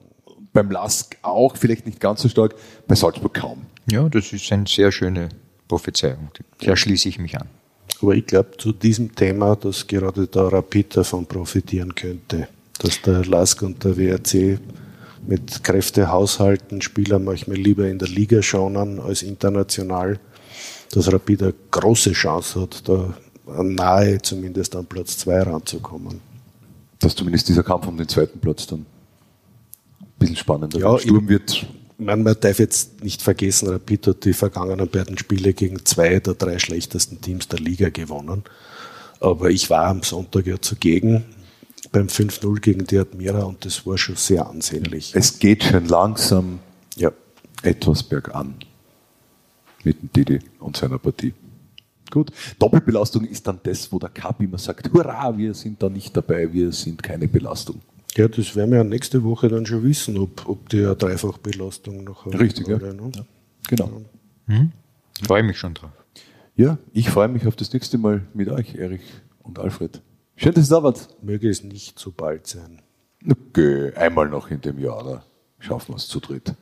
Beim 0.52 0.70
LASK 0.70 1.16
auch, 1.22 1.56
vielleicht 1.56 1.86
nicht 1.86 1.98
ganz 1.98 2.22
so 2.22 2.28
stark, 2.28 2.54
bei 2.86 2.94
Salzburg 2.94 3.34
kaum. 3.34 3.62
Ja, 3.90 4.08
das 4.08 4.32
ist 4.32 4.52
eine 4.52 4.66
sehr 4.66 4.92
schöne 4.92 5.30
Prophezeiung. 5.66 6.28
Der 6.60 6.76
schließe 6.76 7.08
ich 7.08 7.18
mich 7.18 7.36
an. 7.36 7.48
Aber 8.02 8.14
ich 8.14 8.26
glaube, 8.26 8.50
zu 8.58 8.72
diesem 8.72 9.14
Thema, 9.14 9.56
dass 9.56 9.86
gerade 9.86 10.26
der 10.26 10.52
Rapid 10.52 10.96
davon 10.96 11.24
profitieren 11.24 11.94
könnte, 11.94 12.48
dass 12.78 13.00
der 13.00 13.24
LASK 13.24 13.62
und 13.62 13.82
der 13.84 13.96
WRC 13.96 14.58
mit 15.26 15.62
Kräfte 15.62 16.10
haushalten, 16.10 16.82
Spieler 16.82 17.18
manchmal 17.18 17.56
lieber 17.56 17.88
in 17.88 17.98
der 17.98 18.08
Liga 18.08 18.42
schonen 18.42 19.00
als 19.00 19.22
international, 19.22 20.18
dass 20.90 21.12
Rapid 21.12 21.42
eine 21.42 21.54
große 21.70 22.12
Chance 22.12 22.60
hat, 22.60 22.88
da 22.88 23.14
nahe 23.62 24.20
zumindest 24.20 24.76
an 24.76 24.86
Platz 24.86 25.18
2 25.18 25.42
ranzukommen. 25.42 26.20
Dass 26.98 27.14
zumindest 27.14 27.48
dieser 27.48 27.62
Kampf 27.62 27.86
um 27.86 27.96
den 27.96 28.08
zweiten 28.08 28.38
Platz 28.38 28.66
dann 28.66 28.80
ein 30.00 30.06
bisschen 30.18 30.36
spannender 30.36 30.78
Ja, 30.78 30.92
wird. 30.92 31.02
Sturm 31.02 31.28
wird 31.28 31.66
Man, 31.98 32.22
man 32.22 32.36
darf 32.40 32.58
jetzt 32.58 33.02
nicht 33.02 33.22
vergessen, 33.22 33.68
Rapid 33.68 34.08
hat 34.08 34.24
die 34.24 34.32
vergangenen 34.32 34.88
beiden 34.88 35.18
Spiele 35.18 35.52
gegen 35.52 35.84
zwei 35.84 36.20
der 36.20 36.34
drei 36.34 36.58
schlechtesten 36.58 37.20
Teams 37.20 37.48
der 37.48 37.60
Liga 37.60 37.90
gewonnen. 37.90 38.44
Aber 39.20 39.50
ich 39.50 39.70
war 39.70 39.86
am 39.86 40.02
Sonntag 40.02 40.46
ja 40.46 40.60
zugegen 40.60 41.24
beim 41.92 42.06
5-0 42.06 42.60
gegen 42.60 42.84
die 42.86 42.98
Admira 42.98 43.42
und 43.44 43.64
das 43.64 43.86
war 43.86 43.98
schon 43.98 44.16
sehr 44.16 44.48
ansehnlich. 44.48 45.12
Es 45.14 45.38
geht 45.38 45.62
schon 45.64 45.86
langsam 45.86 46.58
Ja. 46.96 47.12
etwas 47.62 48.02
bergan 48.02 48.54
mit 49.84 50.00
dem 50.00 50.10
Didi 50.12 50.38
und 50.58 50.76
seiner 50.76 50.98
Partie. 50.98 51.34
Gut. 52.10 52.30
Doppelbelastung 52.58 53.24
ist 53.24 53.46
dann 53.46 53.58
das, 53.62 53.90
wo 53.90 53.98
der 53.98 54.10
Cup 54.10 54.40
immer 54.42 54.58
sagt, 54.58 54.92
hurra, 54.92 55.36
wir 55.36 55.54
sind 55.54 55.82
da 55.82 55.88
nicht 55.88 56.14
dabei, 56.16 56.52
wir 56.52 56.70
sind 56.72 57.02
keine 57.02 57.26
Belastung. 57.28 57.80
ja, 58.16 58.28
das 58.28 58.54
werden 58.54 58.70
wir 58.70 58.78
ja 58.78 58.84
nächste 58.84 59.22
Woche 59.24 59.48
dann 59.48 59.64
schon 59.64 59.82
wissen, 59.82 60.18
ob, 60.18 60.46
ob 60.46 60.68
die 60.68 60.78
eine 60.84 60.94
Dreifachbelastung 60.96 62.04
noch 62.04 62.26
haben. 62.26 62.36
Richtig, 62.36 62.68
ja. 62.68 62.76
oder, 62.76 62.92
ne? 62.92 63.10
Genau. 63.68 64.02
Ich 65.20 65.26
freue 65.26 65.42
mich 65.42 65.58
schon 65.58 65.72
drauf. 65.74 65.90
Ja, 66.54 66.76
ich 66.92 67.08
freue 67.08 67.28
mich 67.28 67.46
auf 67.46 67.56
das 67.56 67.72
nächste 67.72 67.96
Mal 67.96 68.22
mit 68.34 68.48
euch, 68.50 68.74
Erich 68.74 69.00
und 69.42 69.58
Alfred. 69.58 70.02
Schön, 70.42 70.54
dass 70.54 70.70
ihr 70.70 70.76
da 70.76 70.82
wart. 70.82 71.08
Möge 71.22 71.48
es 71.48 71.62
nicht 71.62 71.98
so 71.98 72.10
bald 72.10 72.48
sein. 72.48 72.80
Okay, 73.30 73.92
einmal 73.94 74.28
noch 74.28 74.50
in 74.50 74.60
dem 74.60 74.78
Jahr, 74.80 75.04
da 75.04 75.24
schaffen 75.60 75.92
wir 75.92 75.96
es 75.96 76.08
zu 76.08 76.18
dritt. 76.18 76.52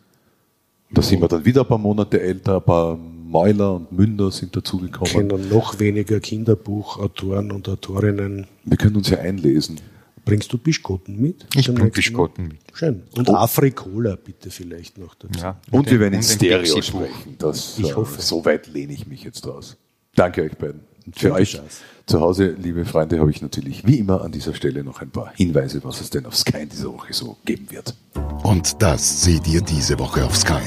Da 0.90 1.00
sind 1.00 1.20
wir 1.22 1.28
dann 1.28 1.44
wieder 1.44 1.62
ein 1.62 1.66
paar 1.66 1.78
Monate 1.78 2.20
älter, 2.20 2.56
ein 2.56 2.62
paar 2.62 2.96
Mäuler 2.96 3.76
und 3.76 3.92
Münder 3.92 4.30
sind 4.32 4.54
dazugekommen. 4.54 5.28
Kennen 5.28 5.48
noch 5.48 5.78
weniger 5.78 6.20
Kinderbuchautoren 6.20 7.52
und 7.52 7.68
Autorinnen. 7.70 8.46
Wir 8.64 8.76
können 8.76 8.96
uns 8.96 9.08
ja 9.08 9.18
einlesen. 9.18 9.80
Bringst 10.26 10.52
du 10.52 10.58
Bischkotten 10.58 11.18
mit? 11.18 11.46
Ich 11.54 11.72
bringe? 11.72 11.90
Bischkotten 11.90 12.48
mit. 12.48 12.58
Schön. 12.74 13.04
Und 13.16 13.30
Afrikola 13.30 14.16
bitte 14.16 14.50
vielleicht 14.50 14.98
noch 14.98 15.14
dazu. 15.14 15.40
Ja, 15.40 15.58
Und 15.70 15.90
wir 15.90 16.00
werden 16.00 16.14
in 16.14 16.18
und 16.18 16.24
Stereo 16.24 16.82
sprechen. 16.82 17.36
Das, 17.38 17.78
Ich 17.78 17.88
äh, 17.88 17.94
hoffe. 17.94 18.20
So 18.20 18.44
weit 18.44 18.66
lehne 18.66 18.92
ich 18.92 19.06
mich 19.06 19.24
jetzt 19.24 19.46
raus. 19.46 19.78
Danke 20.14 20.42
euch 20.42 20.58
beiden. 20.58 20.89
Für 21.14 21.32
euch 21.32 21.60
zu 22.06 22.20
Hause, 22.20 22.56
liebe 22.58 22.84
Freunde, 22.84 23.20
habe 23.20 23.30
ich 23.30 23.40
natürlich 23.40 23.86
wie 23.86 23.98
immer 23.98 24.22
an 24.22 24.32
dieser 24.32 24.54
Stelle 24.54 24.82
noch 24.84 25.00
ein 25.00 25.10
paar 25.10 25.32
Hinweise, 25.34 25.82
was 25.84 26.00
es 26.00 26.10
denn 26.10 26.26
auf 26.26 26.36
Sky 26.36 26.62
in 26.62 26.68
dieser 26.68 26.92
Woche 26.92 27.12
so 27.12 27.36
geben 27.44 27.70
wird. 27.70 27.94
Und 28.42 28.82
das 28.82 29.22
seht 29.22 29.46
ihr 29.48 29.60
diese 29.60 29.98
Woche 29.98 30.24
auf 30.24 30.36
Sky. 30.36 30.62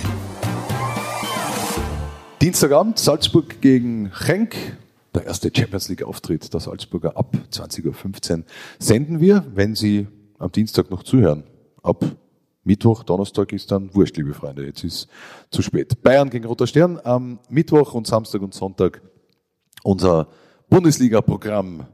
Dienstagabend 2.42 3.00
Salzburg 3.00 3.62
gegen 3.62 4.12
Schenk. 4.14 4.56
Der 5.14 5.26
erste 5.26 5.52
Champions 5.56 5.90
League 5.90 6.04
Auftritt 6.04 6.54
der 6.54 6.60
Salzburger 6.60 7.16
ab 7.16 7.36
20.15 7.52 8.38
Uhr 8.38 8.44
senden 8.80 9.20
wir, 9.20 9.46
wenn 9.54 9.76
Sie 9.76 10.08
am 10.40 10.52
Dienstag 10.52 10.90
noch 10.90 11.04
zuhören. 11.04 11.44
Ab 11.84 12.04
Mittwoch, 12.64 13.04
Donnerstag 13.04 13.52
ist 13.54 13.72
dann 13.72 13.94
wurscht, 13.94 14.18
liebe 14.18 14.34
Freunde. 14.34 14.66
Jetzt 14.66 14.84
ist 14.84 15.08
zu 15.52 15.62
spät. 15.62 16.02
Bayern 16.02 16.30
gegen 16.30 16.46
Roter 16.46 16.68
Stern 16.68 17.00
am 17.04 17.40
Mittwoch 17.50 17.94
und 17.94 18.08
Samstag 18.08 18.42
und 18.42 18.54
Sonntag 18.54 19.02
unser 19.84 20.28
Bundesliga-Programm. 20.70 21.86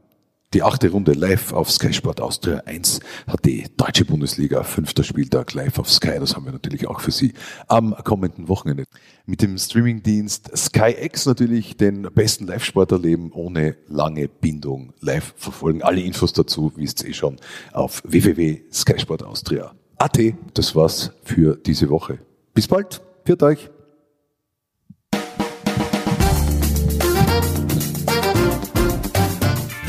Die 0.55 0.63
achte 0.63 0.89
Runde 0.89 1.13
live 1.13 1.53
auf 1.53 1.69
Sky 1.69 1.93
Sport 1.93 2.19
Austria 2.21 2.63
1 2.65 3.01
hat 3.27 3.45
die 3.45 3.67
deutsche 3.77 4.03
Bundesliga, 4.03 4.63
fünfter 4.63 5.03
Spieltag 5.03 5.53
live 5.53 5.77
auf 5.77 5.91
Sky. 5.91 6.17
Das 6.19 6.35
haben 6.35 6.45
wir 6.45 6.51
natürlich 6.51 6.87
auch 6.87 7.01
für 7.01 7.11
Sie 7.11 7.33
am 7.67 7.95
kommenden 8.03 8.47
Wochenende. 8.47 8.85
Mit 9.27 9.43
dem 9.43 9.59
Streamingdienst 9.59 10.57
Sky 10.57 10.95
X 11.01 11.27
natürlich 11.27 11.77
den 11.77 12.01
besten 12.15 12.47
Live-Sport 12.47 12.93
erleben, 12.93 13.31
ohne 13.31 13.75
lange 13.87 14.27
Bindung 14.27 14.93
live 15.01 15.35
verfolgen. 15.37 15.83
Alle 15.83 16.01
Infos 16.01 16.33
dazu 16.33 16.71
wisst 16.75 17.03
ihr 17.03 17.09
eh 17.09 17.13
schon 17.13 17.35
auf 17.71 18.01
www.skysportaustria.at. 18.05 20.19
Das 20.55 20.75
war's 20.75 21.11
für 21.23 21.57
diese 21.57 21.91
Woche. 21.91 22.17
Bis 22.55 22.67
bald. 22.67 23.03
Führt 23.23 23.43
euch. 23.43 23.69